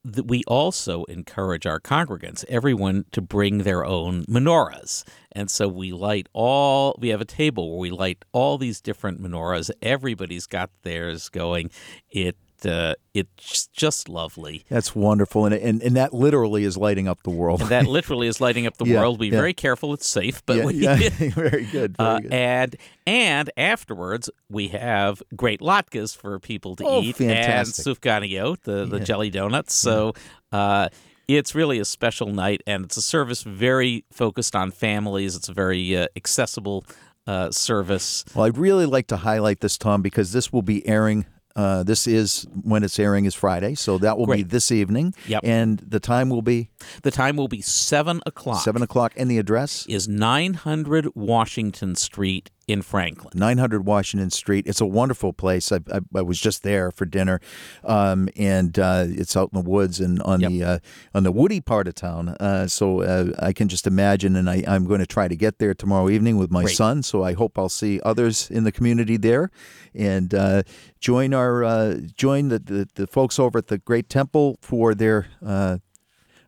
th- 0.04 0.26
we 0.26 0.42
also 0.46 1.04
encourage 1.04 1.66
our 1.66 1.80
congregants, 1.80 2.44
everyone, 2.48 3.04
to 3.12 3.20
bring 3.20 3.58
their 3.58 3.84
own 3.84 4.24
menorahs. 4.24 5.04
And 5.32 5.50
so 5.50 5.68
we 5.68 5.92
light 5.92 6.28
all. 6.32 6.96
We 6.98 7.08
have 7.08 7.20
a 7.20 7.26
table 7.26 7.70
where 7.70 7.80
we 7.80 7.90
light 7.90 8.24
all 8.32 8.58
these 8.58 8.80
different 8.80 9.20
menorahs. 9.20 9.70
Everybody's 9.82 10.46
got 10.46 10.70
theirs 10.82 11.28
going. 11.28 11.70
It 12.10 12.36
uh, 12.66 12.94
it's 13.14 13.66
just 13.68 14.08
lovely. 14.08 14.64
That's 14.68 14.94
wonderful, 14.94 15.44
and, 15.46 15.54
and 15.54 15.82
and 15.82 15.96
that 15.96 16.12
literally 16.14 16.64
is 16.64 16.76
lighting 16.76 17.08
up 17.08 17.22
the 17.22 17.30
world. 17.30 17.60
And 17.60 17.70
that 17.70 17.86
literally 17.98 18.26
is 18.28 18.40
lighting 18.40 18.66
up 18.66 18.76
the 18.76 18.84
Yeah, 18.86 19.00
world. 19.00 19.18
Be 19.18 19.26
yeah. 19.26 19.32
very 19.32 19.54
careful; 19.54 19.92
it's 19.94 20.06
safe. 20.08 20.44
But 20.46 20.56
yeah, 20.58 20.64
we, 20.64 21.08
very 21.30 21.64
good. 21.66 21.96
Very 21.96 22.08
Uh, 22.08 22.18
good. 22.20 22.32
and 22.32 22.76
and 23.06 23.50
afterwards 23.56 24.30
we 24.50 24.68
have 24.68 25.22
great 25.36 25.60
latkes 25.60 26.16
for 26.16 26.38
people 26.38 26.76
to 26.76 26.84
Oh, 26.86 27.02
eat 27.02 27.16
fantastic. 27.16 27.86
and 27.86 27.96
sufganiyot, 27.96 28.62
the 28.62 28.84
the 28.86 29.00
jelly 29.00 29.30
donuts. 29.30 29.74
So 29.74 30.14
uh, 30.52 30.88
it's 31.28 31.54
really 31.54 31.78
a 31.78 31.84
special 31.84 32.28
night, 32.32 32.62
and 32.66 32.84
it's 32.84 32.96
a 32.96 33.02
service 33.02 33.42
very 33.42 34.04
focused 34.12 34.56
on 34.56 34.70
families. 34.70 35.36
It's 35.36 35.48
a 35.48 35.52
very 35.52 35.96
uh, 35.96 36.06
accessible 36.16 36.84
uh, 37.26 37.50
service. 37.50 38.24
Well, 38.34 38.46
I'd 38.46 38.56
really 38.56 38.86
like 38.86 39.06
to 39.08 39.18
highlight 39.18 39.60
this, 39.60 39.76
Tom, 39.76 40.00
because 40.00 40.32
this 40.32 40.50
will 40.52 40.62
be 40.62 40.86
airing. 40.88 41.26
Uh, 41.58 41.82
this 41.82 42.06
is 42.06 42.46
when 42.62 42.84
it's 42.84 43.00
airing 43.00 43.24
is 43.24 43.34
Friday, 43.34 43.74
so 43.74 43.98
that 43.98 44.16
will 44.16 44.28
be 44.28 44.44
this 44.44 44.70
evening. 44.70 45.12
Yep. 45.26 45.40
And 45.42 45.80
the 45.80 45.98
time 45.98 46.30
will 46.30 46.40
be 46.42 46.70
The 47.02 47.10
time 47.10 47.36
will 47.36 47.48
be 47.48 47.60
seven 47.60 48.20
o'clock. 48.26 48.62
seven 48.62 48.80
o'clock, 48.80 49.12
and 49.16 49.28
the 49.28 49.38
address 49.38 49.84
is 49.88 50.06
nine 50.06 50.54
hundred 50.54 51.08
Washington 51.16 51.96
Street 51.96 52.50
in 52.68 52.82
Franklin. 52.82 53.32
900 53.34 53.84
Washington 53.86 54.30
Street. 54.30 54.66
It's 54.68 54.80
a 54.80 54.86
wonderful 54.86 55.32
place. 55.32 55.72
I, 55.72 55.80
I, 55.92 56.00
I 56.14 56.22
was 56.22 56.38
just 56.38 56.62
there 56.62 56.90
for 56.92 57.06
dinner, 57.06 57.40
um, 57.82 58.28
and 58.36 58.78
uh, 58.78 59.06
it's 59.08 59.36
out 59.36 59.50
in 59.52 59.60
the 59.62 59.68
woods 59.68 59.98
and 60.00 60.22
on 60.22 60.40
Yep. 60.40 60.50
the 60.50 60.62
uh, 60.64 60.78
on 61.14 61.22
the 61.24 61.32
woody 61.32 61.60
part 61.60 61.88
of 61.88 61.94
town. 61.94 62.28
Uh, 62.38 62.66
so 62.68 63.00
uh, 63.00 63.32
I 63.40 63.52
can 63.52 63.68
just 63.68 63.86
imagine, 63.86 64.36
and 64.36 64.48
I, 64.48 64.62
I'm 64.68 64.84
going 64.84 65.00
to 65.00 65.06
try 65.06 65.26
to 65.26 65.34
get 65.34 65.58
there 65.58 65.72
tomorrow 65.74 66.08
evening 66.10 66.36
with 66.36 66.50
my 66.50 66.64
Great. 66.64 66.76
son. 66.76 67.02
So 67.02 67.24
I 67.24 67.32
hope 67.32 67.58
I'll 67.58 67.68
see 67.70 68.00
others 68.04 68.50
in 68.50 68.64
the 68.64 68.70
community 68.72 69.16
there, 69.16 69.50
and 69.94 70.32
uh, 70.34 70.62
join 71.00 71.32
our 71.32 71.64
uh, 71.64 71.94
join 72.14 72.48
the, 72.48 72.58
the 72.58 72.88
the 72.94 73.06
folks 73.06 73.38
over 73.38 73.56
at 73.58 73.68
the 73.68 73.78
Great 73.78 74.10
Temple 74.10 74.58
for 74.60 74.94
their 74.94 75.26
uh, 75.44 75.78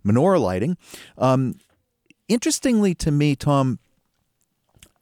menorah 0.06 0.40
lighting. 0.40 0.76
Um, 1.16 1.54
interestingly 2.28 2.94
to 2.96 3.10
me, 3.10 3.34
Tom, 3.36 3.78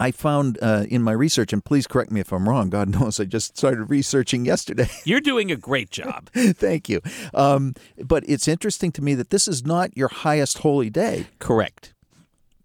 I 0.01 0.11
found 0.13 0.59
uh, 0.63 0.85
in 0.89 1.03
my 1.03 1.13
research, 1.13 1.53
and 1.53 1.65
please 1.65 1.87
correct 1.87 2.11
me 2.11 2.21
if 2.21 2.33
I'm 2.33 2.49
wrong. 2.49 2.71
God 2.71 2.89
knows 3.01 3.19
I 3.19 3.25
just 3.25 3.57
started 3.57 3.85
researching 3.91 4.45
yesterday. 4.45 4.89
You're 5.05 5.21
doing 5.21 5.51
a 5.51 5.57
great 5.57 5.91
job. 5.91 6.31
Thank 6.33 6.89
you. 6.89 7.01
Um, 7.35 7.75
but 8.05 8.25
it's 8.29 8.47
interesting 8.49 8.93
to 8.93 9.03
me 9.03 9.15
that 9.15 9.31
this 9.31 9.49
is 9.49 9.65
not 9.65 9.97
your 9.97 10.09
highest 10.09 10.59
holy 10.59 10.91
day 10.91 11.27
Correct. 11.39 11.95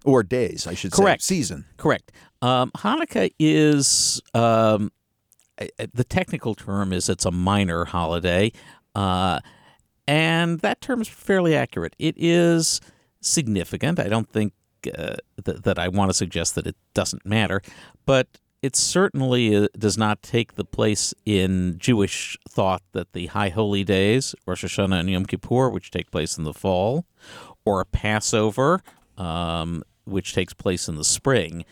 or 0.05 0.21
days, 0.23 0.67
I 0.67 0.73
should 0.75 0.91
Correct. 0.91 1.21
say. 1.23 1.35
Season. 1.35 1.65
Correct. 1.77 2.11
Um, 2.41 2.71
Hanukkah 2.77 3.31
is 3.39 4.21
um, 4.33 4.91
the 5.57 6.03
technical 6.03 6.55
term 6.55 6.93
is 6.93 7.09
it's 7.09 7.25
a 7.25 7.31
minor 7.31 7.85
holiday. 7.85 8.51
Uh, 8.95 9.39
and 10.07 10.59
that 10.59 10.81
term 10.81 11.01
is 11.01 11.07
fairly 11.07 11.55
accurate. 11.55 11.95
It 11.97 12.15
is 12.17 12.81
significant. 13.21 13.99
I 13.99 14.07
don't 14.09 14.29
think 14.29 14.53
uh, 14.87 15.15
th- 15.43 15.61
that 15.63 15.77
I 15.79 15.87
want 15.87 16.09
to 16.09 16.13
suggest 16.13 16.55
that 16.55 16.67
it 16.67 16.75
doesn't 16.93 17.25
matter, 17.25 17.61
but 18.05 18.27
it 18.61 18.75
certainly 18.75 19.55
uh, 19.55 19.67
does 19.77 19.97
not 19.97 20.21
take 20.23 20.55
the 20.55 20.63
place 20.63 21.13
in 21.25 21.75
Jewish 21.77 22.37
thought 22.49 22.81
that 22.93 23.11
the 23.13 23.25
High 23.27 23.49
Holy 23.49 23.83
Days, 23.83 24.33
Rosh 24.45 24.63
Hashanah 24.63 24.99
and 25.01 25.09
Yom 25.09 25.25
Kippur, 25.25 25.69
which 25.69 25.91
take 25.91 26.09
place 26.11 26.37
in 26.37 26.45
the 26.45 26.53
fall, 26.53 27.05
or 27.65 27.83
Passover, 27.83 28.81
um, 29.17 29.83
which 30.05 30.33
takes 30.33 30.53
place 30.53 30.87
in 30.87 30.95
the 30.95 31.03
spring, 31.03 31.65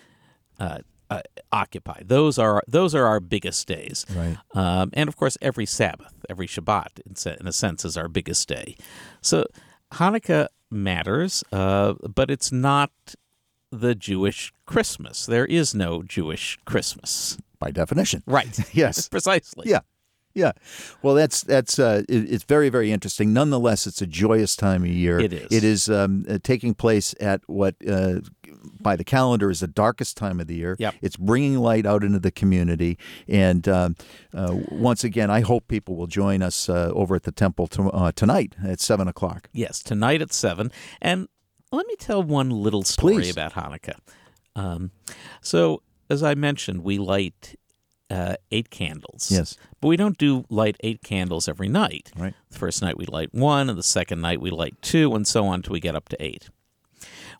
uh, 0.60 0.80
uh, 1.10 1.22
occupy. 1.52 2.02
Those 2.06 2.38
are 2.40 2.62
those 2.68 2.96
are 2.96 3.06
our 3.06 3.20
biggest 3.20 3.68
days, 3.68 4.06
Right. 4.16 4.38
um, 4.54 4.90
and 4.94 5.10
of 5.10 5.18
course, 5.18 5.38
every 5.42 5.66
Sabbath, 5.66 6.14
every 6.30 6.48
Shabbat, 6.48 7.02
in, 7.06 7.16
se- 7.16 7.38
in 7.40 7.48
a 7.48 7.52
sense, 7.52 7.84
is 7.84 7.98
our 7.98 8.08
biggest 8.08 8.48
day. 8.48 8.76
So 9.22 9.46
Hanukkah 9.94 10.48
matters, 10.72 11.44
uh, 11.52 11.94
but 12.16 12.32
it's 12.32 12.52
not 12.52 12.92
the 13.72 13.96
Jewish 13.96 14.54
Christmas. 14.66 15.26
There 15.26 15.46
is 15.46 15.74
no 15.76 16.04
Jewish 16.04 16.58
Christmas. 16.66 17.38
By 17.60 17.72
definition. 17.72 18.24
Right. 18.26 18.58
Yes. 18.74 19.08
Precisely. 19.10 19.70
Yeah. 19.70 19.82
Yeah. 20.34 20.54
Well, 21.04 21.14
that's 21.14 21.42
that's 21.42 21.78
uh, 21.78 22.04
it, 22.08 22.32
it's 22.32 22.46
very 22.46 22.70
very 22.70 22.92
interesting. 22.92 23.34
Nonetheless, 23.34 23.86
it's 23.86 24.02
a 24.02 24.08
joyous 24.08 24.56
time 24.56 24.84
of 24.84 24.90
year. 24.90 25.20
It 25.20 25.34
is. 25.34 25.48
It 25.52 25.64
is 25.66 25.90
um, 25.90 26.26
uh, 26.30 26.40
taking 26.42 26.74
place 26.74 27.14
at 27.20 27.42
what 27.48 27.76
uh, 27.88 28.22
by 28.80 28.96
the 28.96 29.04
calendar 29.04 29.50
is 29.50 29.60
the 29.60 29.68
darkest 29.68 30.18
time 30.18 30.40
of 30.40 30.48
the 30.48 30.56
year. 30.56 30.76
Yep. 30.80 30.96
It's 31.02 31.18
bringing 31.18 31.58
light 31.58 31.86
out 31.86 32.04
into 32.04 32.20
the 32.20 32.32
community, 32.32 32.98
and 33.28 33.68
um, 33.68 33.96
uh, 34.34 34.56
once 34.70 35.04
again, 35.04 35.30
I 35.30 35.42
hope 35.42 35.68
people 35.68 35.96
will 35.96 36.08
join 36.08 36.42
us 36.42 36.70
uh, 36.70 36.92
over 36.94 37.16
at 37.16 37.24
the 37.24 37.32
temple 37.32 37.68
to, 37.68 37.90
uh, 37.90 38.12
tonight 38.12 38.56
at 38.64 38.80
seven 38.80 39.08
o'clock. 39.08 39.50
Yes, 39.54 39.82
tonight 39.84 40.22
at 40.22 40.34
7. 40.34 40.72
And 41.02 41.28
let 41.72 41.88
me 41.88 41.96
tell 41.96 42.22
one 42.22 42.50
little 42.50 42.84
story 42.84 43.16
Please. 43.16 43.32
about 43.32 43.54
Hanukkah. 43.54 43.98
Um, 44.56 44.92
so, 45.42 45.82
as 46.10 46.24
I 46.24 46.36
mentioned, 46.36 46.84
we 46.84 46.98
light 46.98 47.56
uh, 48.10 48.36
eight 48.52 48.70
candles. 48.70 49.32
Yes. 49.32 49.58
But 49.80 49.88
we 49.88 49.96
don't 49.96 50.18
do 50.18 50.46
light 50.50 50.76
eight 50.82 51.02
candles 51.02 51.48
every 51.48 51.70
night. 51.70 52.12
Right. 52.16 52.34
The 52.50 52.60
first 52.60 52.82
night 52.82 52.98
we 52.98 53.06
light 53.06 53.34
one, 53.34 53.70
and 53.70 53.78
the 53.78 53.84
second 53.84 54.22
night 54.22 54.42
we 54.42 54.52
light 54.52 54.76
two, 54.82 55.16
and 55.16 55.26
so 55.26 55.46
on 55.46 55.56
until 55.56 55.74
we 55.74 55.80
get 55.80 55.96
up 55.96 56.10
to 56.10 56.24
eight. 56.24 56.50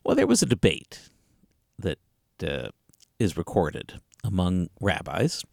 Well, 0.02 0.16
there 0.16 0.26
was 0.26 0.42
a 0.42 0.46
debate 0.46 1.10
that 1.82 1.98
uh, 2.42 2.70
is 3.18 3.36
recorded 3.36 4.00
among 4.24 4.68
rabbis. 4.80 5.44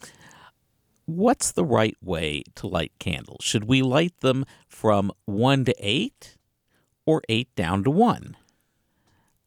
What's 1.05 1.51
the 1.51 1.65
right 1.65 1.97
way 2.01 2.43
to 2.55 2.67
light 2.67 2.91
candles? 2.99 3.43
Should 3.43 3.65
we 3.65 3.81
light 3.81 4.19
them 4.21 4.45
from 4.67 5.11
one 5.25 5.65
to 5.65 5.75
eight 5.79 6.37
or 7.05 7.21
eight 7.29 7.53
down 7.55 7.83
to 7.83 7.91
one? 7.91 8.37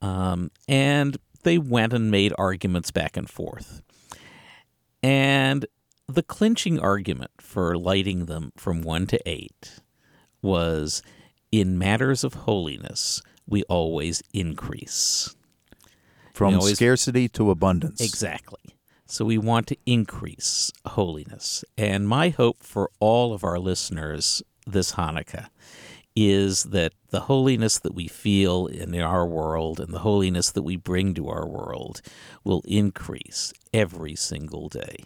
Um, 0.01 0.51
and 0.69 1.17
they 1.45 1.59
went 1.59 1.93
and 1.93 2.11
made 2.11 2.33
arguments 2.37 2.91
back 2.91 3.17
and 3.17 3.31
forth. 3.31 3.83
And 5.03 5.67
the 6.09 6.23
clinching 6.23 6.79
argument 6.81 7.31
for 7.41 7.77
lighting 7.79 8.27
them 8.27 8.53
from 8.57 8.83
one 8.83 9.07
to 9.07 9.21
eight 9.29 9.81
was 10.41 11.03
in 11.53 11.79
matters 11.79 12.25
of 12.25 12.35
holiness, 12.35 13.23
we 13.47 13.63
always 13.65 14.23
increase. 14.33 15.35
From 16.33 16.55
You 16.55 16.61
know, 16.61 16.67
scarcity 16.67 17.29
to 17.31 17.51
abundance. 17.51 18.01
Exactly. 18.01 18.59
So 19.07 19.25
we 19.27 19.37
want 19.37 19.67
to 19.67 19.77
increase 19.85 20.73
holiness. 20.87 21.65
And 21.77 22.09
my 22.09 22.31
hope 22.31 22.63
for 22.63 22.91
all 22.99 23.35
of 23.35 23.45
our 23.45 23.59
listeners 23.59 24.43
this 24.67 24.93
Hanukkah 24.93 25.49
is 26.15 26.65
that 26.65 26.93
the 27.11 27.21
holiness 27.21 27.79
that 27.79 27.95
we 27.95 28.07
feel 28.07 28.67
in 28.67 28.99
our 29.01 29.27
world 29.27 29.81
and 29.81 29.93
the 29.93 30.01
holiness 30.01 30.51
that 30.51 30.63
we 30.63 30.77
bring 30.77 31.15
to 31.15 31.29
our 31.29 31.47
world 31.47 32.01
will 32.45 32.63
increase 32.67 33.53
every 33.73 34.15
single 34.15 34.69
day. 34.69 35.05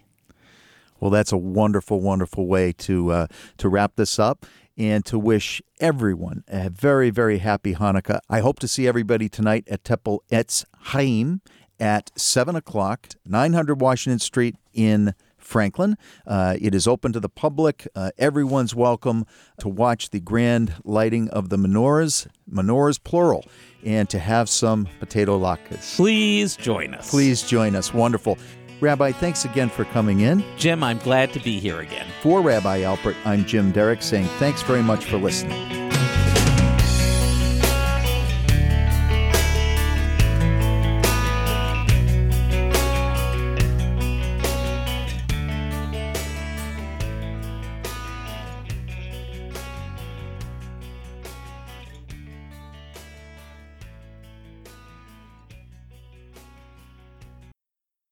Well, 0.98 1.10
that's 1.10 1.32
a 1.32 1.36
wonderful, 1.36 2.00
wonderful 2.00 2.46
way 2.46 2.72
to 2.72 3.10
uh, 3.12 3.26
to 3.58 3.68
wrap 3.68 3.96
this 3.96 4.18
up 4.18 4.46
and 4.76 5.04
to 5.06 5.18
wish 5.18 5.62
everyone 5.80 6.44
a 6.48 6.70
very, 6.70 7.10
very 7.10 7.38
happy 7.38 7.74
Hanukkah. 7.74 8.20
I 8.28 8.40
hope 8.40 8.58
to 8.60 8.68
see 8.68 8.86
everybody 8.86 9.28
tonight 9.28 9.66
at 9.68 9.84
Temple 9.84 10.22
Etz 10.30 10.64
Chaim 10.78 11.40
at 11.78 12.10
seven 12.16 12.56
o'clock, 12.56 13.08
nine 13.24 13.52
hundred 13.52 13.80
Washington 13.80 14.18
Street 14.18 14.56
in 14.72 15.14
Franklin. 15.38 15.96
Uh, 16.26 16.56
it 16.60 16.74
is 16.74 16.88
open 16.88 17.12
to 17.12 17.20
the 17.20 17.28
public. 17.28 17.86
Uh, 17.94 18.10
everyone's 18.18 18.74
welcome 18.74 19.24
to 19.60 19.68
watch 19.68 20.10
the 20.10 20.20
grand 20.20 20.74
lighting 20.84 21.28
of 21.30 21.50
the 21.50 21.56
menorahs, 21.56 22.26
menorahs 22.50 23.02
plural, 23.02 23.44
and 23.84 24.08
to 24.10 24.18
have 24.18 24.48
some 24.48 24.88
potato 24.98 25.38
latkes. 25.38 25.94
Please 25.94 26.56
join 26.56 26.94
us. 26.94 27.10
Please 27.10 27.42
join 27.42 27.76
us. 27.76 27.94
Wonderful. 27.94 28.36
Rabbi, 28.80 29.12
thanks 29.12 29.44
again 29.44 29.70
for 29.70 29.84
coming 29.86 30.20
in. 30.20 30.44
Jim, 30.56 30.84
I'm 30.84 30.98
glad 30.98 31.32
to 31.32 31.40
be 31.40 31.58
here 31.58 31.80
again. 31.80 32.06
For 32.22 32.42
Rabbi 32.42 32.80
Alpert, 32.80 33.16
I'm 33.24 33.44
Jim 33.46 33.72
Derrick 33.72 34.02
saying 34.02 34.26
thanks 34.38 34.62
very 34.62 34.82
much 34.82 35.04
for 35.04 35.16
listening. 35.16 35.85